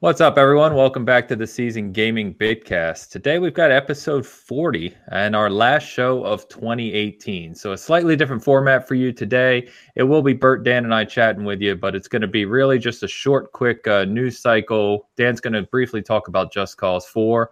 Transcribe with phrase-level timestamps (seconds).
[0.00, 0.74] What's up, everyone?
[0.74, 3.08] Welcome back to the Season Gaming Bitcast.
[3.08, 7.54] Today we've got episode 40 and our last show of 2018.
[7.54, 9.70] So, a slightly different format for you today.
[9.94, 12.44] It will be Bert, Dan, and I chatting with you, but it's going to be
[12.44, 15.08] really just a short, quick uh, news cycle.
[15.16, 17.50] Dan's going to briefly talk about Just Cause 4.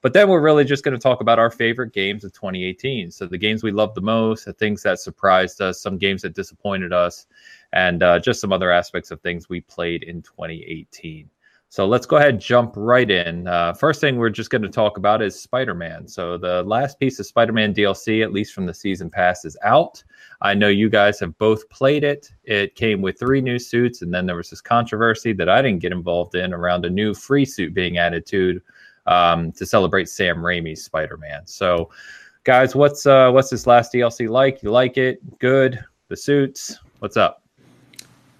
[0.00, 3.12] But then we're really just going to talk about our favorite games of 2018.
[3.12, 6.34] So, the games we loved the most, the things that surprised us, some games that
[6.34, 7.28] disappointed us,
[7.72, 11.30] and uh, just some other aspects of things we played in 2018.
[11.74, 13.48] So let's go ahead and jump right in.
[13.48, 16.06] Uh, first thing we're just going to talk about is Spider Man.
[16.06, 19.56] So the last piece of Spider Man DLC, at least from the season pass, is
[19.64, 20.00] out.
[20.40, 22.32] I know you guys have both played it.
[22.44, 25.80] It came with three new suits, and then there was this controversy that I didn't
[25.80, 28.60] get involved in around a new free suit being added to
[29.06, 31.44] um, to celebrate Sam Raimi's Spider Man.
[31.44, 31.90] So,
[32.44, 34.62] guys, what's uh, what's this last DLC like?
[34.62, 35.40] You like it?
[35.40, 35.84] Good.
[36.06, 36.78] The suits.
[37.00, 37.43] What's up?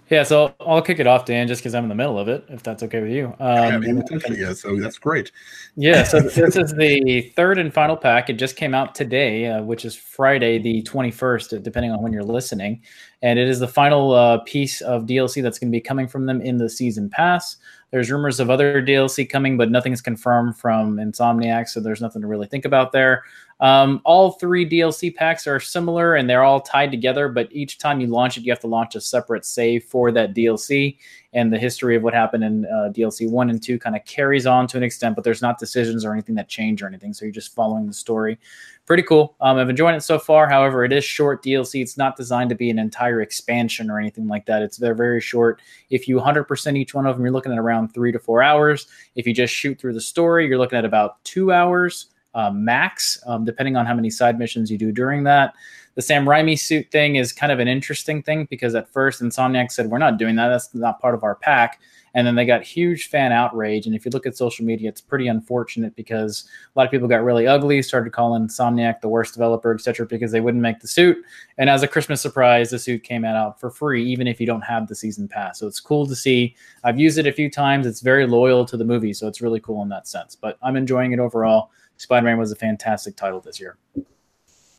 [0.09, 2.45] Yeah, so I'll kick it off, Dan, just because I'm in the middle of it,
[2.49, 3.33] if that's okay with you.
[3.39, 5.31] Um, yeah, yeah, so that's great.
[5.75, 8.29] Yeah, so this is the third and final pack.
[8.29, 12.23] It just came out today, uh, which is Friday, the 21st, depending on when you're
[12.23, 12.83] listening.
[13.23, 16.27] And it is the final uh, piece of DLC that's going to be coming from
[16.27, 17.57] them in the season pass.
[17.89, 22.27] There's rumors of other DLC coming, but nothing's confirmed from Insomniac, so there's nothing to
[22.27, 23.23] really think about there.
[23.61, 28.01] Um, all three DLC packs are similar and they're all tied together, but each time
[28.01, 30.97] you launch it, you have to launch a separate save for that DLC.
[31.31, 34.45] And the history of what happened in uh, DLC one and two kind of carries
[34.45, 37.13] on to an extent, but there's not decisions or anything that change or anything.
[37.13, 38.37] So you're just following the story.
[38.85, 39.35] Pretty cool.
[39.41, 40.47] Um, I've enjoyed it so far.
[40.47, 41.81] However, it is short DLC.
[41.81, 44.61] It's not designed to be an entire expansion or anything like that.
[44.61, 45.61] It's very, very short.
[45.89, 48.87] If you 100% each one of them, you're looking at around three to four hours.
[49.15, 53.17] If you just shoot through the story, you're looking at about two hours uh, max,
[53.25, 55.53] um, depending on how many side missions you do during that.
[55.95, 59.71] The Sam Raimi suit thing is kind of an interesting thing because at first Insomniac
[59.71, 60.49] said, We're not doing that.
[60.49, 61.79] That's not part of our pack.
[62.13, 63.85] And then they got huge fan outrage.
[63.85, 67.09] And if you look at social media, it's pretty unfortunate because a lot of people
[67.09, 70.87] got really ugly, started calling Insomniac the worst developer, etc., because they wouldn't make the
[70.87, 71.17] suit.
[71.57, 74.61] And as a Christmas surprise, the suit came out for free, even if you don't
[74.61, 75.59] have the season pass.
[75.59, 76.55] So it's cool to see.
[76.85, 77.85] I've used it a few times.
[77.85, 80.35] It's very loyal to the movie, so it's really cool in that sense.
[80.35, 81.71] But I'm enjoying it overall.
[81.97, 83.77] Spider Man was a fantastic title this year.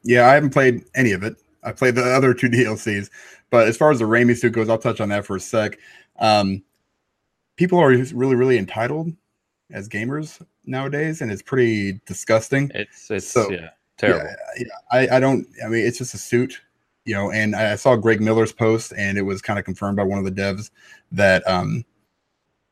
[0.03, 1.37] Yeah, I haven't played any of it.
[1.63, 3.11] I played the other two DLCs,
[3.51, 5.79] but as far as the Raimi suit goes, I'll touch on that for a sec.
[6.19, 6.63] Um,
[7.57, 9.13] people are really, really entitled
[9.73, 12.71] as gamers nowadays, and it's pretty disgusting.
[12.75, 14.27] It's it's so, yeah, terrible.
[14.27, 15.47] Yeah, yeah, I, I don't.
[15.65, 16.61] I mean, it's just a suit,
[17.05, 17.33] you know.
[17.33, 20.25] And I saw Greg Miller's post, and it was kind of confirmed by one of
[20.25, 20.71] the devs
[21.13, 21.85] that um,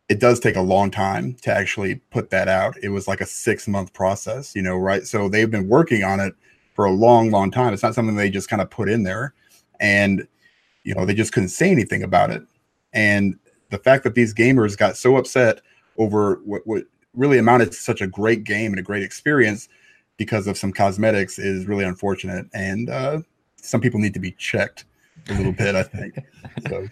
[0.09, 2.77] it does take a long time to actually put that out.
[2.83, 5.07] It was like a six month process, you know, right?
[5.07, 6.35] So they've been working on it
[6.75, 7.73] for a long, long time.
[7.73, 9.33] It's not something they just kind of put in there
[9.81, 10.27] and,
[10.83, 12.43] you know, they just couldn't say anything about it.
[12.93, 13.39] And
[13.71, 15.63] the fact that these gamers got so upset
[15.97, 16.85] over what, what
[17.15, 19.69] really amounted to such a great game and a great experience
[20.17, 22.47] because of some cosmetics is really unfortunate.
[22.53, 23.21] And uh,
[23.57, 24.85] some people need to be checked
[25.31, 26.19] a little bit, I think.
[26.69, 26.89] So.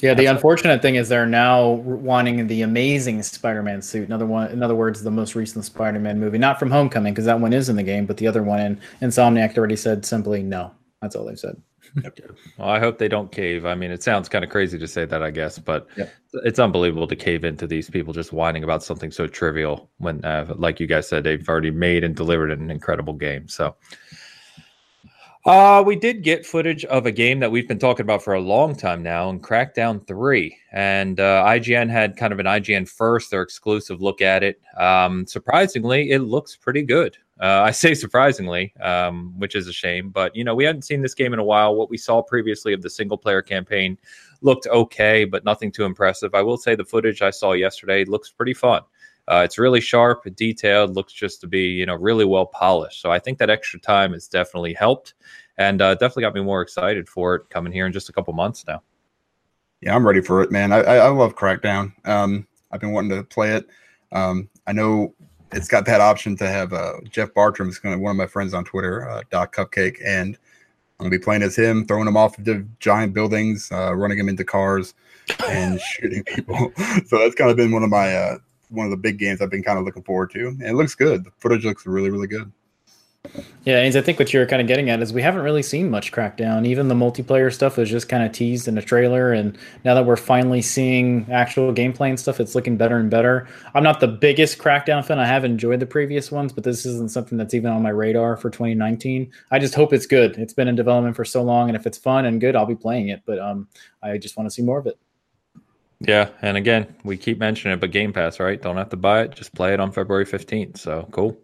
[0.00, 4.08] Yeah, the unfortunate thing is they're now wanting the amazing Spider-Man suit.
[4.08, 7.38] Another one, in other words, the most recent Spider-Man movie, not from Homecoming because that
[7.38, 10.72] one is in the game, but the other one in Insomniac already said simply no.
[11.00, 11.56] That's all they've said.
[12.58, 13.66] well, I hope they don't cave.
[13.66, 15.86] I mean, it sounds kind of crazy to say that, I guess, but
[16.44, 20.52] it's unbelievable to cave into these people just whining about something so trivial when, uh,
[20.56, 23.46] like you guys said, they've already made and delivered an incredible game.
[23.48, 23.76] So,
[25.44, 28.40] uh, we did get footage of a game that we've been talking about for a
[28.40, 30.56] long time now in Crackdown 3.
[30.72, 34.60] And uh, IGN had kind of an IGN first, their exclusive look at it.
[34.76, 37.16] Um, surprisingly, it looks pretty good.
[37.40, 40.10] Uh, I say surprisingly, um, which is a shame.
[40.10, 41.74] But, you know, we hadn't seen this game in a while.
[41.74, 43.98] What we saw previously of the single player campaign
[44.42, 46.36] looked okay, but nothing too impressive.
[46.36, 48.82] I will say the footage I saw yesterday looks pretty fun.
[49.28, 53.00] Uh, it's really sharp, detailed, looks just to be you know really well polished.
[53.00, 55.14] So I think that extra time has definitely helped,
[55.58, 58.32] and uh, definitely got me more excited for it coming here in just a couple
[58.32, 58.82] months now.
[59.80, 60.72] Yeah, I'm ready for it, man.
[60.72, 61.92] I, I love Crackdown.
[62.06, 63.68] Um, I've been wanting to play it.
[64.12, 65.14] Um, I know
[65.52, 68.26] it's got that option to have uh, Jeff Bartram is going to one of my
[68.26, 70.38] friends on Twitter, uh, Doc Cupcake, and
[70.98, 74.28] I'm gonna be playing as him, throwing him off the giant buildings, uh, running him
[74.28, 74.94] into cars,
[75.48, 76.72] and shooting people.
[77.06, 78.38] so that's kind of been one of my uh,
[78.72, 80.48] one of the big games I've been kind of looking forward to.
[80.48, 81.24] And it looks good.
[81.24, 82.50] The footage looks really, really good.
[83.64, 85.88] Yeah, and I think what you're kind of getting at is we haven't really seen
[85.88, 86.66] much Crackdown.
[86.66, 90.04] Even the multiplayer stuff was just kind of teased in a trailer, and now that
[90.04, 93.46] we're finally seeing actual gameplay and stuff, it's looking better and better.
[93.74, 95.20] I'm not the biggest Crackdown fan.
[95.20, 98.36] I have enjoyed the previous ones, but this isn't something that's even on my radar
[98.36, 99.30] for 2019.
[99.52, 100.36] I just hope it's good.
[100.38, 102.74] It's been in development for so long, and if it's fun and good, I'll be
[102.74, 103.22] playing it.
[103.24, 103.68] But um,
[104.02, 104.98] I just want to see more of it.
[106.06, 108.60] Yeah, and again, we keep mentioning it, but Game Pass, right?
[108.60, 110.78] Don't have to buy it; just play it on February fifteenth.
[110.78, 111.38] So cool.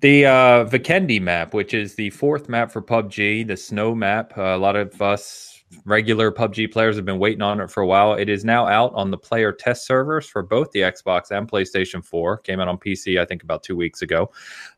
[0.00, 4.36] The uh, Vikendi map, which is the fourth map for PUBG, the snow map.
[4.36, 7.86] Uh, a lot of us regular PUBG players have been waiting on it for a
[7.86, 8.14] while.
[8.14, 12.04] It is now out on the player test servers for both the Xbox and PlayStation
[12.04, 12.38] 4.
[12.38, 14.30] Came out on PC, I think, about two weeks ago.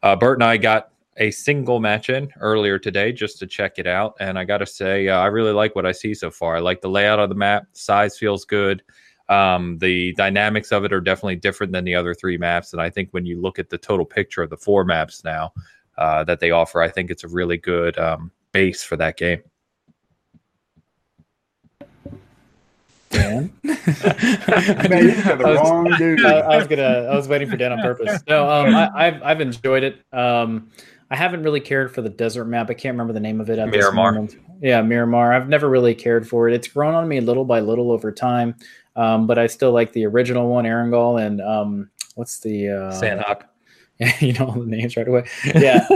[0.03, 3.87] Uh, Bert and I got a single match in earlier today just to check it
[3.87, 4.15] out.
[4.21, 6.57] And I got to say, uh, I really like what I see so far.
[6.57, 8.83] I like the layout of the map, size feels good.
[9.29, 12.73] Um, the dynamics of it are definitely different than the other three maps.
[12.73, 15.53] And I think when you look at the total picture of the four maps now
[15.99, 19.43] uh, that they offer, I think it's a really good um, base for that game.
[23.11, 23.53] Dan.
[23.65, 23.75] Man,
[25.05, 26.25] you had the I was- wrong dude.
[26.25, 27.09] I, I was gonna.
[27.11, 28.23] I was waiting for Dan on purpose.
[28.29, 30.05] No, um, I, I've I've enjoyed it.
[30.13, 30.71] Um,
[31.11, 32.71] I haven't really cared for the desert map.
[32.71, 33.59] I can't remember the name of it.
[33.59, 34.13] At this Miramar.
[34.13, 34.37] moment.
[34.61, 35.33] Yeah, Miramar.
[35.33, 36.55] I've never really cared for it.
[36.55, 38.55] It's grown on me little by little over time.
[38.97, 43.43] Um, but I still like the original one, Erangel, and um, what's the uh, Sanhok.
[44.21, 45.25] you know all the names right away.
[45.55, 45.87] Yeah,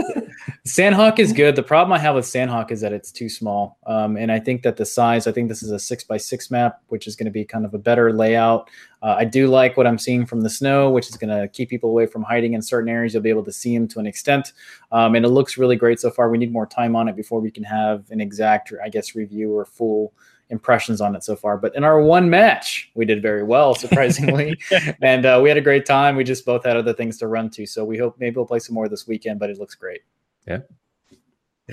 [0.67, 1.55] Sanhok is good.
[1.55, 4.61] The problem I have with Sanhok is that it's too small, um, and I think
[4.61, 5.25] that the size.
[5.25, 7.65] I think this is a six by six map, which is going to be kind
[7.65, 8.69] of a better layout.
[9.01, 11.69] Uh, I do like what I'm seeing from the snow, which is going to keep
[11.69, 13.13] people away from hiding in certain areas.
[13.13, 14.53] You'll be able to see them to an extent,
[14.91, 16.29] um, and it looks really great so far.
[16.29, 19.55] We need more time on it before we can have an exact, I guess, review
[19.55, 20.13] or full
[20.49, 21.57] impressions on it so far.
[21.57, 24.57] But in our one match, we did very well, surprisingly,
[25.01, 26.15] and uh, we had a great time.
[26.15, 28.59] We just both had other things to run to, so we hope maybe we'll play
[28.59, 29.39] some more this weekend.
[29.39, 30.01] But it looks great.
[30.47, 30.59] Yeah.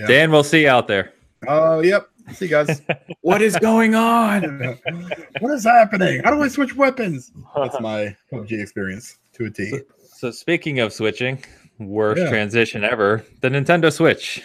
[0.07, 1.13] Dan, we'll see you out there.
[1.47, 2.09] Oh, yep.
[2.33, 2.81] See you guys.
[3.21, 4.43] What is going on?
[5.41, 6.23] what is happening?
[6.25, 7.31] How do I switch weapons?
[7.55, 9.81] That's my PUBG experience to a T.
[10.17, 11.43] So speaking of switching,
[11.79, 12.29] worst Yeah.
[12.31, 13.25] transition ever.
[13.43, 14.43] The Nintendo Switch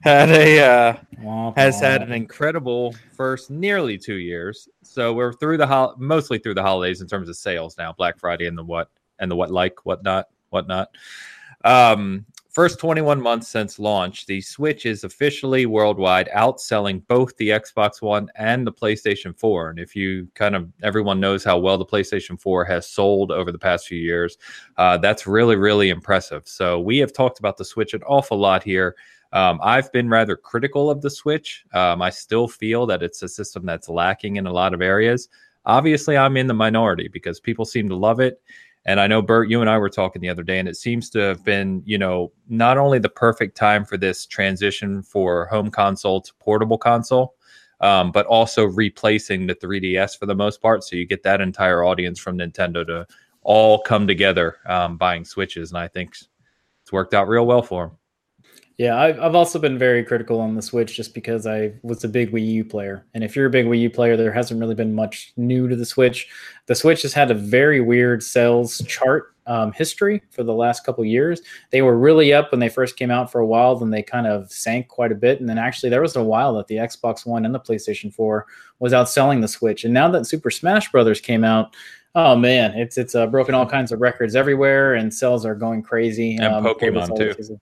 [0.00, 4.68] had a uh, Womp has had an incredible first nearly two years.
[4.82, 8.18] So we're through the hol- mostly through the holidays in terms of sales now, Black
[8.18, 10.90] Friday and the what and the what like whatnot whatnot.
[11.64, 18.02] Um, first 21 months since launch, the Switch is officially worldwide outselling both the Xbox
[18.02, 19.70] One and the PlayStation 4.
[19.70, 23.52] And if you kind of everyone knows how well the PlayStation 4 has sold over
[23.52, 24.36] the past few years,
[24.76, 26.46] uh, that's really really impressive.
[26.46, 28.96] So we have talked about the Switch an awful lot here.
[29.32, 31.64] Um, I've been rather critical of the Switch.
[31.72, 35.28] Um, I still feel that it's a system that's lacking in a lot of areas.
[35.66, 38.40] Obviously, I'm in the minority because people seem to love it.
[38.86, 41.10] And I know, Bert, you and I were talking the other day, and it seems
[41.10, 45.70] to have been, you know, not only the perfect time for this transition for home
[45.70, 47.34] console to portable console,
[47.80, 50.82] um, but also replacing the 3DS for the most part.
[50.84, 53.06] So you get that entire audience from Nintendo to
[53.42, 55.70] all come together um, buying Switches.
[55.70, 56.14] And I think
[56.82, 57.96] it's worked out real well for them.
[58.80, 62.08] Yeah, I've, I've also been very critical on the Switch just because I was a
[62.08, 63.04] big Wii U player.
[63.12, 65.76] And if you're a big Wii U player, there hasn't really been much new to
[65.76, 66.28] the Switch.
[66.64, 71.04] The Switch has had a very weird sales chart um, history for the last couple
[71.04, 71.42] years.
[71.72, 74.26] They were really up when they first came out for a while, then they kind
[74.26, 75.40] of sank quite a bit.
[75.40, 78.46] And then actually, there was a while that the Xbox One and the PlayStation 4
[78.78, 79.84] was outselling the Switch.
[79.84, 81.76] And now that Super Smash Brothers came out,
[82.14, 85.80] Oh man, it's it's uh, broken all kinds of records everywhere, and sales are going
[85.80, 86.34] crazy.
[86.34, 87.60] And um, Pokemon, too.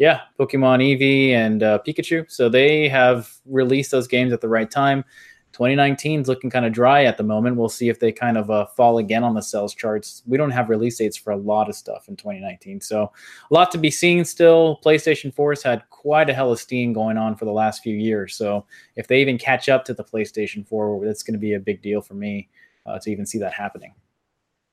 [0.00, 2.24] Yeah, Pokemon Eevee and uh, Pikachu.
[2.30, 5.04] So they have released those games at the right time.
[5.52, 7.56] 2019 is looking kind of dry at the moment.
[7.56, 10.22] We'll see if they kind of uh, fall again on the sales charts.
[10.26, 13.12] We don't have release dates for a lot of stuff in 2019, so
[13.50, 14.80] a lot to be seen still.
[14.82, 17.94] PlayStation 4 has had quite a hell of steam going on for the last few
[17.94, 18.34] years.
[18.36, 18.64] So
[18.96, 21.82] if they even catch up to the PlayStation 4, that's going to be a big
[21.82, 22.48] deal for me
[22.86, 23.92] uh, to even see that happening.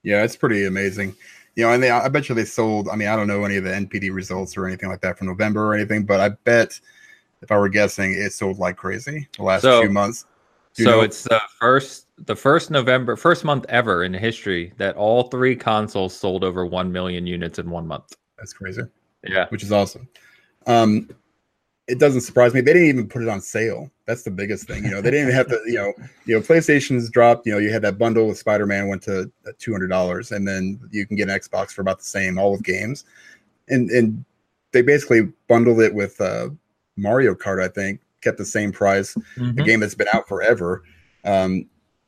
[0.04, 1.18] Yeah, it's pretty amazing.
[1.58, 2.88] You know, and they, I bet you they sold.
[2.88, 5.26] I mean, I don't know any of the NPD results or anything like that from
[5.26, 6.80] November or anything, but I bet
[7.42, 10.26] if I were guessing, it sold like crazy the last So- few months.
[10.74, 15.24] So know- it's the first the first November first month ever in history that all
[15.24, 18.16] three consoles sold over 1 million units in one month.
[18.38, 18.84] That's crazy,
[19.28, 19.48] Yeah.
[19.50, 20.08] which is awesome.
[20.68, 21.10] Um,
[21.88, 22.60] it doesn't surprise me.
[22.60, 23.90] They didn't even put it on sale.
[24.06, 24.84] That's the biggest thing.
[24.84, 25.62] You know, they didn't even have to.
[25.66, 25.94] You know,
[26.26, 27.46] you know, PlayStation's dropped.
[27.46, 30.48] You know, you had that bundle with Spider Man went to two hundred dollars, and
[30.48, 33.06] then you can get an Xbox for about the same, all with games,
[33.70, 34.24] and and
[34.74, 36.50] they basically bundled it with uh,
[36.98, 37.64] Mario Kart.
[37.64, 39.16] I think kept the same price.
[39.38, 39.60] Mm-hmm.
[39.60, 40.84] a game that's been out forever,
[41.24, 41.66] um,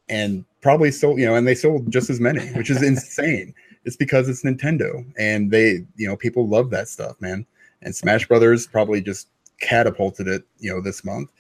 [0.10, 1.20] and probably sold.
[1.20, 3.54] You know, and they sold just as many, which is insane.
[3.86, 7.46] It's because it's Nintendo, and they, you know, people love that stuff, man.
[7.82, 9.30] And Smash Brothers probably just
[9.60, 11.32] catapulted it, you know, this month.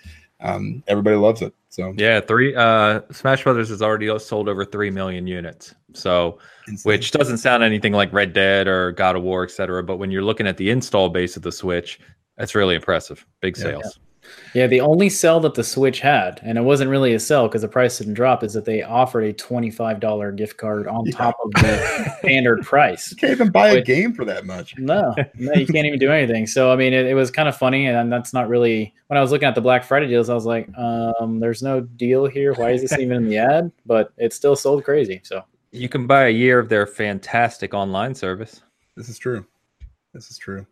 [0.41, 1.53] Um, everybody loves it.
[1.69, 5.75] So Yeah, three uh Smash Brothers has already sold over 3 million units.
[5.93, 6.89] So, insane.
[6.89, 10.23] which doesn't sound anything like Red Dead or God of War, etc., but when you're
[10.23, 11.99] looking at the install base of the Switch,
[12.37, 13.25] that's really impressive.
[13.41, 13.63] Big Yeah.
[13.63, 13.99] sales.
[14.53, 17.61] Yeah, the only sell that the Switch had, and it wasn't really a sell because
[17.61, 21.11] the price didn't drop, is that they offered a twenty-five dollar gift card on Yeah.
[21.15, 23.11] top of the standard price.
[23.11, 24.77] You can't even buy a game for that much.
[24.77, 26.47] No, no, you can't even do anything.
[26.47, 28.93] So I mean, it, it was kind of funny, and that's not really.
[29.07, 31.81] When I was looking at the Black Friday deals, I was like, um, "There's no
[31.81, 32.53] deal here.
[32.53, 35.21] Why is this even in the ad?" But it still sold crazy.
[35.23, 38.61] So You can buy a year of their fantastic online service.
[38.95, 39.45] This is true.
[40.13, 40.65] This is true.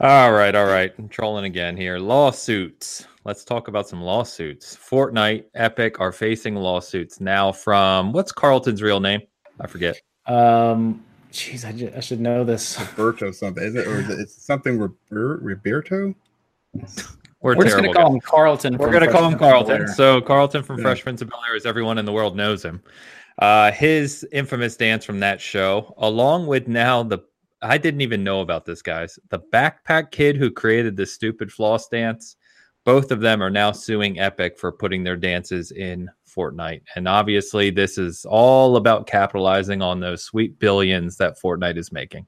[0.00, 0.92] All right, all right.
[0.98, 1.98] I'm trolling again here.
[1.98, 3.06] Lawsuits.
[3.24, 4.76] Let's talk about some lawsuits.
[4.76, 9.20] Fortnite, Epic are facing lawsuits now from what's Carlton's real name?
[9.60, 10.00] I forget.
[10.26, 12.80] Um, jeez, I, ju- I should know this.
[12.80, 13.86] Roberto something, is it?
[13.86, 16.14] Or is it it's something Rober- Roberto?
[17.42, 18.14] We're, We're just gonna call guys.
[18.14, 18.78] him Carlton.
[18.78, 19.88] We're going to call him Fresh Carlton.
[19.88, 20.82] So Carlton from Yeah.
[20.84, 22.82] Fresh Prince of Bel Air, as everyone in the world knows him.
[23.38, 27.18] Uh, his infamous dance from that show, along with now the
[27.62, 29.18] I didn't even know about this, guys.
[29.30, 32.36] The backpack kid who created this stupid floss dance.
[32.84, 36.82] Both of them are now suing Epic for putting their dances in Fortnite.
[36.96, 42.26] And obviously, this is all about capitalizing on those sweet billions that Fortnite is making.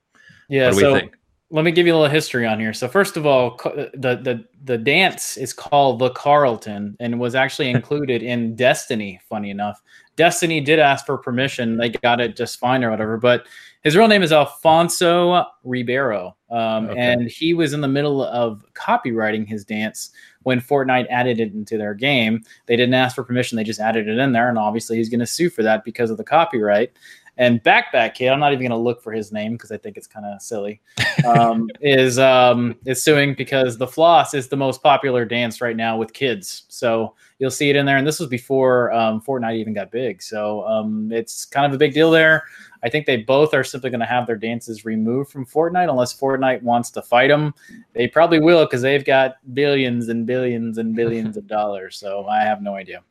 [0.48, 0.70] yeah.
[0.70, 1.16] so we think?
[1.50, 2.72] let me give you a little history on here.
[2.72, 3.56] So first of all,
[3.94, 9.20] the the the dance is called the Carlton and was actually included in Destiny.
[9.28, 9.80] Funny enough,
[10.16, 13.18] Destiny did ask for permission; they got it just fine or whatever.
[13.18, 13.46] But
[13.84, 16.98] his real name is Alfonso Ribeiro, um, Okay.
[16.98, 20.10] and he was in the middle of copyrighting his dance
[20.42, 22.42] when Fortnite added it into their game.
[22.66, 25.20] They didn't ask for permission; they just added it in there, and obviously he's going
[25.20, 26.92] to sue for that because of the copyright.
[27.36, 29.96] And Backpack Kid, I'm not even going to look for his name because I think
[29.96, 30.80] it's kind of silly
[31.26, 35.96] um, is um, is suing because the floss is the most popular dance right now
[35.96, 36.64] with kids.
[36.68, 40.22] So you'll see it in there, and this was before um, Fortnite even got big.
[40.22, 42.44] So um, it's kind of a big deal there.
[42.84, 46.18] I think they both are simply going to have their dances removed from Fortnite unless
[46.18, 47.54] Fortnite wants to fight them.
[47.94, 51.96] They probably will because they've got billions and billions and billions of dollars.
[51.96, 53.02] So I have no idea.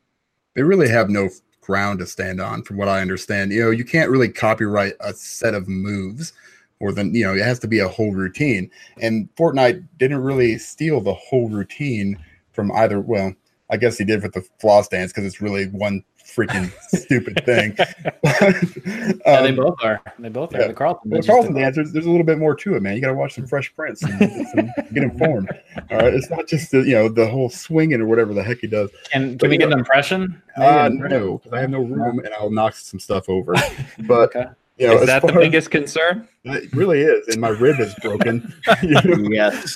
[0.54, 1.28] They really have no
[1.60, 3.50] ground to stand on, from what I understand.
[3.50, 6.32] You know, you can't really copyright a set of moves,
[6.78, 8.70] or then you know, it has to be a whole routine.
[9.00, 12.16] And Fortnite didn't really steal the whole routine
[12.52, 13.00] from either.
[13.00, 13.34] Well,
[13.70, 16.04] I guess he did with the floss dance because it's really one
[16.34, 17.76] freaking stupid thing.
[18.24, 20.02] yeah, they Um, both are.
[20.18, 20.60] They both are.
[20.60, 20.66] yeah.
[20.68, 21.10] The Carlton.
[21.10, 22.94] Well, did Carlton just- dance, there's, there's a little bit more to it, man.
[22.96, 25.48] You got to watch some Fresh Prince and get, get informed.
[25.90, 28.58] All right, it's not just the you know the whole swinging or whatever the heck
[28.58, 28.90] he does.
[29.12, 30.40] Can can we get an impression?
[30.56, 33.54] Uh, no, because I have no room and I'll knock some stuff over.
[34.06, 34.46] But Okay.
[34.78, 36.28] you know, is that the far- biggest concern?
[36.44, 38.52] It really is, and my rib is broken.
[38.82, 39.28] you know?
[39.30, 39.74] Yes.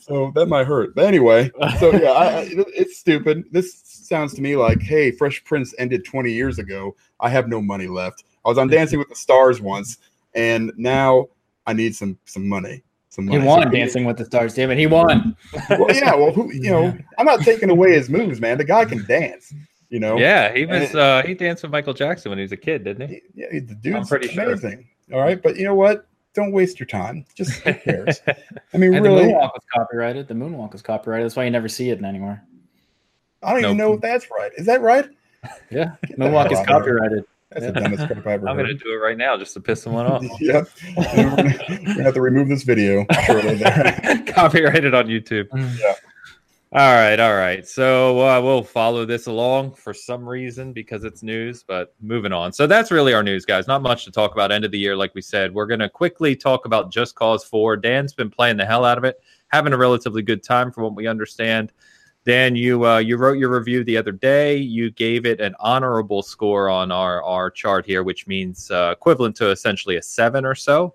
[0.00, 0.94] so that might hurt.
[0.94, 3.44] But anyway, so yeah, I, I, it's stupid.
[3.52, 6.94] This sounds to me like, hey, Fresh Prince ended 20 years ago.
[7.20, 8.24] I have no money left.
[8.44, 9.98] I was on Dancing with the Stars once,
[10.34, 11.28] and now
[11.66, 12.82] I need some some money.
[13.08, 14.78] Some He won So- Dancing with the Stars, damn it.
[14.78, 15.36] He won.
[15.70, 16.14] Well, yeah.
[16.14, 18.58] Well, who, you know, I'm not taking away his moves, man.
[18.58, 19.52] The guy can dance.
[19.88, 20.18] You know.
[20.18, 20.94] Yeah, he was.
[20.94, 23.20] Uh, he danced with Michael Jackson when he was a kid, didn't he?
[23.34, 24.44] Yeah, the dude's pretty sure.
[24.52, 24.86] amazing.
[25.12, 26.06] All right, but you know what?
[26.34, 27.24] Don't waste your time.
[27.34, 28.20] Just who cares?
[28.26, 30.28] I mean, And the moonwalk was copyrighted.
[30.28, 31.24] The moonwalk was copyrighted.
[31.24, 32.42] That's why you never see it anymore.
[33.46, 34.52] I don't even know if that's right.
[34.56, 35.06] Is that right?
[35.70, 35.92] Yeah.
[36.04, 36.98] Get the Moonwalk is hell out of here.
[36.98, 37.24] copyrighted.
[37.50, 37.70] That's Yeah.
[37.70, 39.80] the dumbest crap I ever I'm going to do it right now just to piss
[39.80, 40.24] someone off.
[40.40, 40.66] yep.
[40.96, 44.24] And we're, gonna, have to remove this video shortly there.
[44.26, 45.46] Copyrighted on YouTube.
[45.78, 45.94] Yeah.
[46.72, 47.66] All right, all right.
[47.66, 52.52] So uh, we'll follow this along for some reason because it's news, but moving on.
[52.52, 53.68] So that's really our news, guys.
[53.68, 54.50] Not much to talk about.
[54.50, 57.44] End of the year, like we said, we're going to quickly talk about Just Cause
[57.44, 57.76] 4.
[57.76, 60.96] Dan's been playing the hell out of it, having a relatively good time from what
[60.96, 61.72] we understand.
[62.26, 64.56] Dan, you uh, you wrote your review the other day.
[64.56, 69.36] You gave it an honorable score on our our chart here, which means uh, equivalent
[69.36, 70.94] to essentially a seven or so.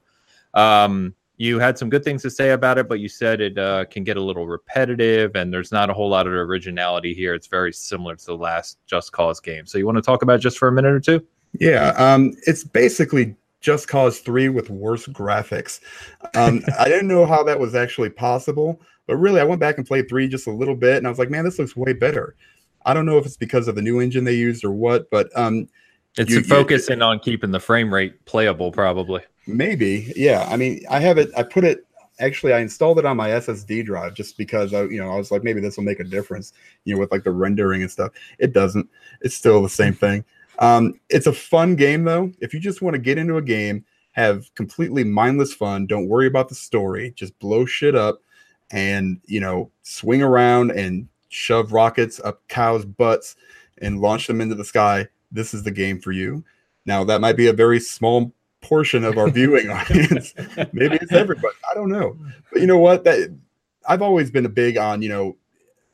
[0.53, 3.85] Um, you had some good things to say about it, but you said it uh,
[3.85, 7.33] can get a little repetitive, and there's not a whole lot of originality here.
[7.33, 9.65] It's very similar to the last Just Cause game.
[9.65, 11.25] So you want to talk about just for a minute or two?
[11.53, 15.79] Yeah, um, it's basically Just Cause 3 with worse graphics.
[16.35, 19.87] Um, I didn't know how that was actually possible, but really, I went back and
[19.87, 22.35] played 3 just a little bit, and I was like, man, this looks way better.
[22.85, 25.29] I don't know if it's because of the new engine they used or what, but
[25.37, 25.67] um,
[26.17, 29.21] It's You- you- focusing on keeping the frame rate playable, probably.
[29.47, 30.45] maybe, yeah.
[30.49, 31.85] I mean, I have it, I put it,
[32.19, 35.31] actually, I installed it on my SSD drive just because I, you know, I was
[35.31, 36.51] like, maybe this will make a difference,
[36.85, 38.11] you know, with like the rendering and stuff.
[38.39, 38.89] It doesn't,
[39.21, 40.25] it's still the same thing.
[40.61, 42.31] Um, it's a fun game though.
[42.39, 46.27] If you just want to get into a game, have completely mindless fun, don't worry
[46.27, 48.21] about the story, just blow shit up
[48.71, 53.35] and, you know, swing around and shove rockets up cows' butts
[53.81, 55.07] and launch them into the sky.
[55.31, 56.43] This is the game for you.
[56.85, 60.33] Now, that might be a very small portion of our viewing audience.
[60.73, 61.55] Maybe it's everybody.
[61.69, 62.17] I don't know.
[62.51, 63.03] But you know what?
[63.03, 63.35] That
[63.87, 65.37] I've always been a big on, you know,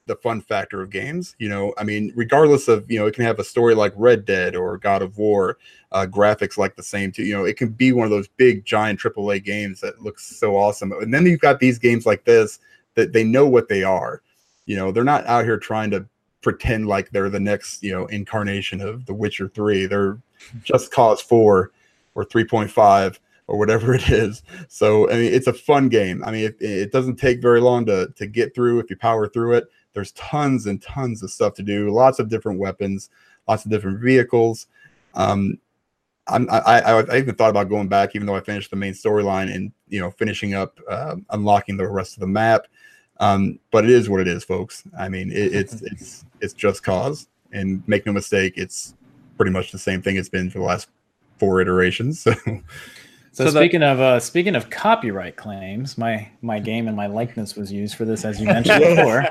[0.07, 1.35] the fun factor of games.
[1.37, 4.25] You know, I mean, regardless of you know, it can have a story like Red
[4.25, 5.57] Dead or God of War,
[5.91, 7.23] uh, graphics like the same too.
[7.23, 10.57] You know, it can be one of those big giant AAA games that looks so
[10.57, 10.91] awesome.
[10.91, 12.59] And then you've got these games like this
[12.95, 14.21] that they know what they are.
[14.65, 16.05] You know, they're not out here trying to
[16.41, 19.85] pretend like they're the next you know incarnation of The Witcher Three.
[19.85, 20.19] They're
[20.63, 21.71] Just Cause Four
[22.15, 24.43] or three point five or whatever it is.
[24.67, 26.23] So I mean, it's a fun game.
[26.25, 29.27] I mean, it, it, doesn't take very long to to get through if you power
[29.27, 29.67] through it.
[29.97, 31.89] There's tons and tons of stuff to do.
[31.89, 33.09] Lots of different weapons,
[33.47, 34.67] lots of different vehicles.
[35.15, 35.57] Um,
[36.27, 38.93] I'm, I, I, I even thought about going back, even though I finished the main
[38.93, 42.67] storyline and you know finishing up uh, unlocking the rest of the map.
[43.19, 44.83] Um, but it is what it is, folks.
[44.95, 48.93] I mean, it, it's it's it's just cause, and make no mistake, it's
[49.35, 50.89] pretty much the same thing it's been for the last
[51.39, 52.27] four iterations.
[52.37, 52.61] So,
[53.45, 57.71] so speaking of uh, speaking of copyright claims, my my game and my likeness was
[57.71, 59.27] used for this, as you mentioned before.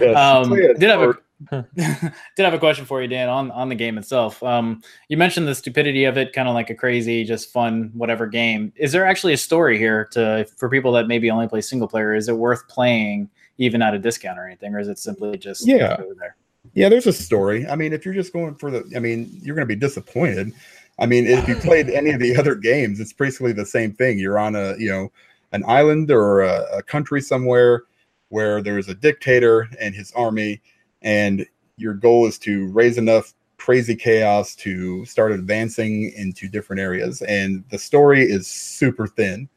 [0.00, 1.14] yes, um, did have a
[1.76, 4.42] did have a question for you, Dan, on on the game itself.
[4.42, 8.26] Um, you mentioned the stupidity of it, kind of like a crazy, just fun, whatever
[8.26, 8.72] game.
[8.76, 12.14] Is there actually a story here to for people that maybe only play single player?
[12.14, 15.66] Is it worth playing even at a discount or anything, or is it simply just
[15.66, 15.96] yeah?
[15.96, 16.36] There?
[16.74, 17.66] Yeah, there's a story.
[17.66, 20.52] I mean, if you're just going for the, I mean, you're going to be disappointed
[20.98, 24.18] I mean, if you played any of the other games, it's basically the same thing.
[24.18, 25.12] You're on a, you know,
[25.52, 27.84] an island or a, a country somewhere
[28.28, 30.60] where there's a dictator and his army,
[31.02, 37.22] and your goal is to raise enough crazy chaos to start advancing into different areas.
[37.22, 39.48] And the story is super thin.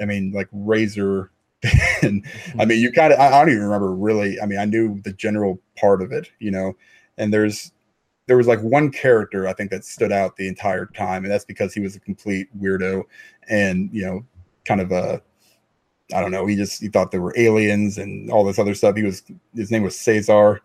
[0.00, 1.30] I mean, like razor
[1.62, 2.22] thin.
[2.58, 2.68] I hmm.
[2.68, 4.40] mean, you kind of, I don't even remember really.
[4.40, 6.74] I mean, I knew the general part of it, you know,
[7.18, 7.72] and there's
[8.26, 11.44] there was like one character I think that stood out the entire time, and that's
[11.44, 13.04] because he was a complete weirdo
[13.48, 14.24] and you know,
[14.64, 15.22] kind of a
[16.14, 18.96] I don't know, he just he thought there were aliens and all this other stuff.
[18.96, 19.22] He was
[19.54, 20.60] his name was Cesar.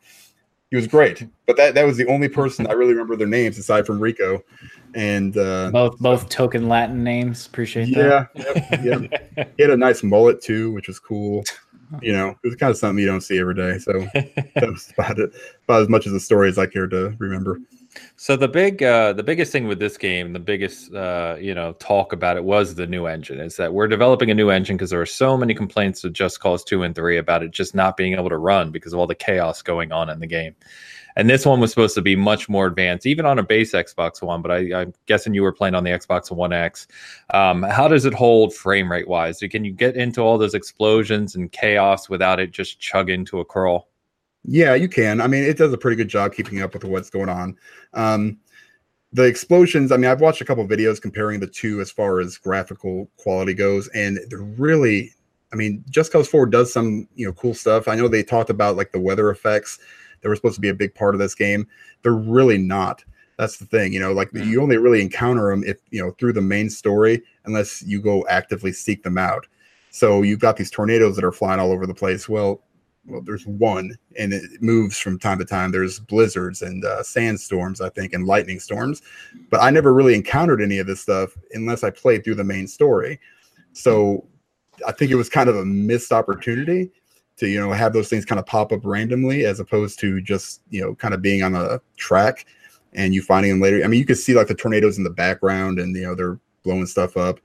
[0.70, 3.58] He was great, but that that was the only person I really remember their names
[3.58, 4.44] aside from Rico.
[4.94, 7.48] And uh, both both token Latin names.
[7.48, 8.84] Appreciate yeah, that.
[8.84, 9.00] Yeah,
[9.38, 9.44] yeah.
[9.58, 11.44] he had a nice mullet too, which was cool
[12.02, 13.78] you know, it was kind of something you don't see every day.
[13.78, 15.32] So that was about it,
[15.64, 17.60] about as much as the story as I care to remember.
[18.16, 21.74] So the big, uh, the biggest thing with this game, the biggest, uh, you know,
[21.74, 23.40] talk about it was the new engine.
[23.40, 26.40] Is that we're developing a new engine because there are so many complaints with Just
[26.40, 29.08] Cause two and three about it just not being able to run because of all
[29.08, 30.56] the chaos going on in the game.
[31.16, 34.22] And this one was supposed to be much more advanced, even on a base Xbox
[34.22, 34.42] One.
[34.42, 36.88] But I, am guessing you were playing on the Xbox One X.
[37.34, 39.40] Um, how does it hold frame rate wise?
[39.40, 43.46] Can you get into all those explosions and chaos without it just chugging to a
[43.46, 43.90] crawl?
[44.46, 45.20] Yeah, you can.
[45.20, 47.58] I mean, it does a pretty good job keeping up with what's going on.
[47.94, 48.40] Um,
[49.12, 52.38] the explosions, I mean, I've watched a couple videos comparing the two as far as
[52.38, 55.14] graphical quality goes, and they're really
[55.52, 57.88] I mean, Just Cause 4 does some, you know, cool stuff.
[57.88, 59.80] I know they talked about like the weather effects
[60.22, 61.68] they were supposed to be a big part of this game.
[62.02, 63.04] They're really not.
[63.38, 64.46] That's the thing, you know, like mm.
[64.46, 68.26] you only really encounter them if, you know, through the main story, unless you go
[68.28, 69.48] actively seek them out.
[69.92, 72.28] So you've got these tornadoes that are flying all over the place.
[72.28, 72.62] Well,
[73.06, 75.72] well, there's one, and it moves from time to time.
[75.72, 79.02] There's blizzards and uh, sandstorms, I think, and lightning storms.
[79.50, 82.68] But I never really encountered any of this stuff unless I played through the main
[82.68, 83.20] story.
[83.74, 84.28] So
[84.88, 86.92] I think it was kind of a missed opportunity
[87.40, 90.62] to you know have those things kind of pop up randomly as opposed to just
[90.70, 92.46] you know kind of being on a track
[92.94, 93.84] and you finding them later.
[93.84, 96.40] I mean, you could see like the tornadoes in the background and you know they're
[96.64, 97.40] blowing stuff up,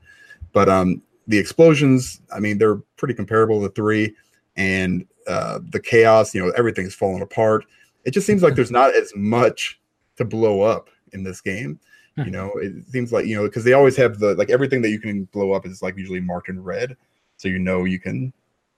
[0.53, 4.15] but um the explosions, I mean, they're pretty comparable to three,
[4.55, 7.65] and uh, the chaos, you know, everything's falling apart.
[8.05, 9.79] It just seems like there's not as much
[10.17, 11.79] to blow up in this game.
[12.15, 12.31] You hmm.
[12.31, 14.99] know, it seems like you know because they always have the like everything that you
[14.99, 16.95] can blow up is like usually marked in red,
[17.37, 18.31] so you know you can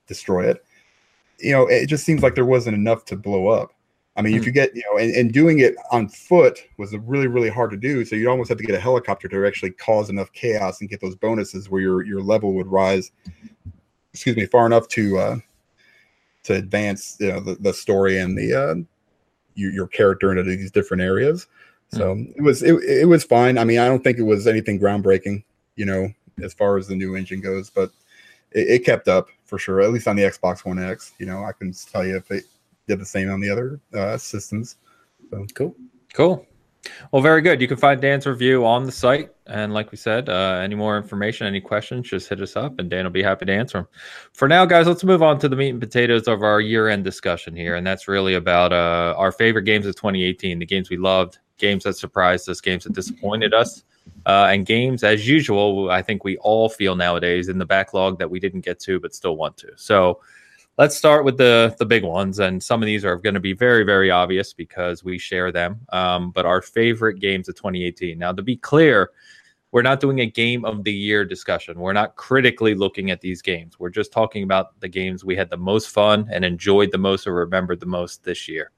[0.08, 0.64] destroy it
[1.40, 3.74] you know, it just seems like there wasn't enough to blow up.
[4.16, 6.96] I mean, mm if you get, you know, and, and doing it on foot was
[6.98, 8.04] really, really hard to do.
[8.04, 11.02] So you'd almost have to get a helicopter to actually cause enough chaos and get
[11.02, 13.12] those bonuses where your your level would rise,
[14.12, 15.38] excuse me, far enough to uh,
[16.44, 18.76] to advance, you know, the, the story and the uh,
[19.54, 21.48] your, your character into these different areas.
[21.92, 23.60] So mm it was it, it was fine.
[23.60, 25.44] I mean, I don't think it was anything groundbreaking,
[25.76, 27.92] you know, as far as the new engine goes, but
[28.58, 29.82] it, it, kept up for sure.
[29.82, 32.42] At least on the Xbox One X, you know, I can tell you if they
[32.88, 34.78] did the same on the other uh, systems.
[35.30, 35.46] So.
[35.54, 35.76] Cool,
[36.14, 36.48] cool.
[37.12, 37.62] Well, very good.
[37.62, 40.98] You can find Dan's review on the site, and like we said, uh, any more
[40.98, 43.88] information, any questions, just hit us up, and Dan will be happy to answer them.
[44.34, 47.56] For now, guys, let's move on to the meat and potatoes of our year-end discussion
[47.56, 51.40] here, and that's really about uh, our favorite games of 2018, the games we loved,
[51.58, 53.84] games that surprised us, games that disappointed us,
[54.26, 58.30] uh, and games, as usual, I think we all feel nowadays in the backlog that
[58.30, 59.72] we didn't get to but still want to.
[59.76, 60.22] So
[60.78, 63.54] let's start with the the big ones, and some of these are going to be
[63.54, 65.80] very very obvious because we share them.
[65.90, 68.18] Um, but our favorite games of 2018.
[68.18, 69.12] Now, to be clear,
[69.72, 71.80] we're not doing a game of the year discussion.
[71.80, 73.80] We're not critically looking at these games.
[73.80, 77.28] We're just talking about the games we had the most fun and enjoyed the most
[77.28, 78.72] or remembered the most this year.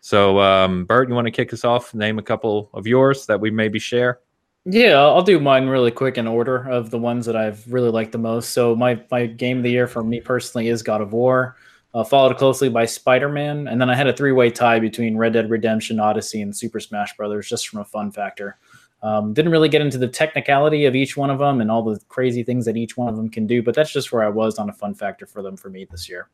[0.00, 1.94] So, um, Bert, you want to kick us off?
[1.94, 4.18] Name a couple of yours that we maybe share.
[4.64, 8.12] Yeah, I'll do mine really quick in order of the ones that I've really liked
[8.12, 8.50] the most.
[8.50, 11.56] So my my game of the year for me personally is God of War,
[11.94, 15.16] uh, followed closely by Spider Man, and then I had a three way tie between
[15.16, 18.56] Red Dead Redemption, Odyssey, and Super Smash Brothers, just from a fun factor.
[19.02, 21.98] Um, didn't really get into the technicality of each one of them and all the
[22.08, 24.60] crazy things that each one of them can do, but that's just where I was
[24.60, 26.28] on a fun factor for them for me this year.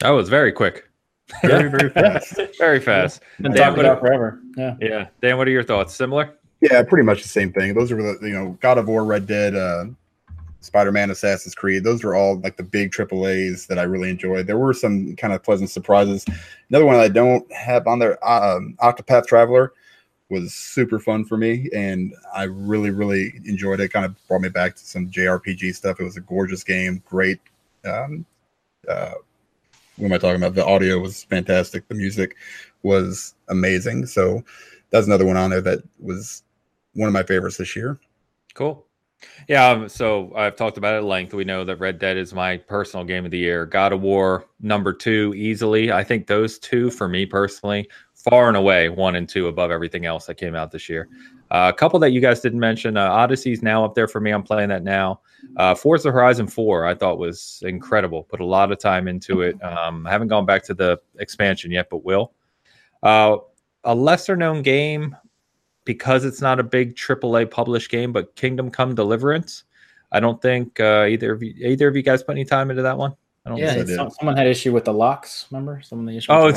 [0.00, 0.90] That was very quick.
[1.42, 2.38] Very, very fast.
[2.58, 3.22] very fast.
[3.40, 4.42] Been talking about forever.
[4.58, 4.76] Yeah.
[4.78, 5.06] Yeah.
[5.22, 5.94] Dan, what are your thoughts?
[5.94, 6.36] Similar?
[6.62, 7.74] Yeah, pretty much the same thing.
[7.74, 9.86] Those are the you know God of War, Red Dead, uh,
[10.60, 11.82] Spider Man, Assassin's Creed.
[11.82, 14.46] Those are all like the big triple A's that I really enjoyed.
[14.46, 16.24] There were some kind of pleasant surprises.
[16.70, 19.72] Another one I don't have on there, um, Octopath Traveler,
[20.30, 23.92] was super fun for me, and I really really enjoyed it.
[23.92, 25.98] Kind of brought me back to some JRPG stuff.
[25.98, 27.40] It was a gorgeous game, great.
[27.84, 28.24] Um,
[28.88, 29.14] uh,
[29.96, 30.54] what am I talking about?
[30.54, 31.88] The audio was fantastic.
[31.88, 32.36] The music
[32.84, 34.06] was amazing.
[34.06, 34.44] So
[34.90, 36.44] that's another one on there that was
[36.94, 37.98] one of my favorites this year.
[38.54, 38.86] Cool.
[39.48, 41.34] Yeah, um, so I've talked about it at length.
[41.34, 43.66] We know that Red Dead is my personal game of the year.
[43.66, 45.92] God of War number two easily.
[45.92, 50.06] I think those two for me personally, far and away, one and two above everything
[50.06, 51.08] else that came out this year.
[51.50, 52.96] Uh, a couple that you guys didn't mention.
[52.96, 54.30] Uh, Odyssey's now up there for me.
[54.30, 55.20] I'm playing that now.
[55.56, 58.22] Uh, Forza Horizon 4, I thought was incredible.
[58.22, 59.62] Put a lot of time into it.
[59.62, 62.32] Um, I haven't gone back to the expansion yet, but will.
[63.02, 63.36] Uh,
[63.84, 65.14] a lesser known game
[65.84, 69.64] because it's not a big AAA published game, but Kingdom Come Deliverance.
[70.12, 72.82] I don't think uh, either of you, either of you guys put any time into
[72.82, 73.14] that one.
[73.44, 75.46] I don't yeah, some, someone had issue with the locks.
[75.50, 76.30] Remember, someone the issue.
[76.30, 76.52] Oh,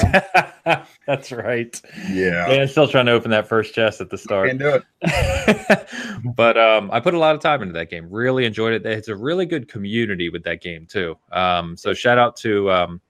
[1.08, 1.82] that's right.
[2.12, 2.66] Yeah, yeah.
[2.68, 4.50] Still trying to open that first chest at the start.
[4.50, 5.88] Can't do it.
[6.36, 8.08] but um, I put a lot of time into that game.
[8.12, 8.86] Really enjoyed it.
[8.86, 11.18] It's a really good community with that game too.
[11.32, 13.02] Um, so shout out to um,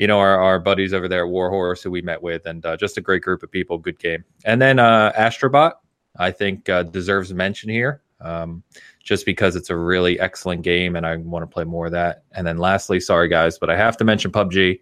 [0.00, 2.74] you know, our, our buddies over there at Warhorse who we met with, and uh,
[2.74, 3.76] just a great group of people.
[3.76, 4.24] Good game.
[4.46, 5.74] And then uh, Astrobot,
[6.16, 8.62] I think uh, deserves mention here, um,
[9.04, 12.22] just because it's a really excellent game, and I want to play more of that.
[12.32, 14.80] And then lastly, sorry guys, but I have to mention PUBG.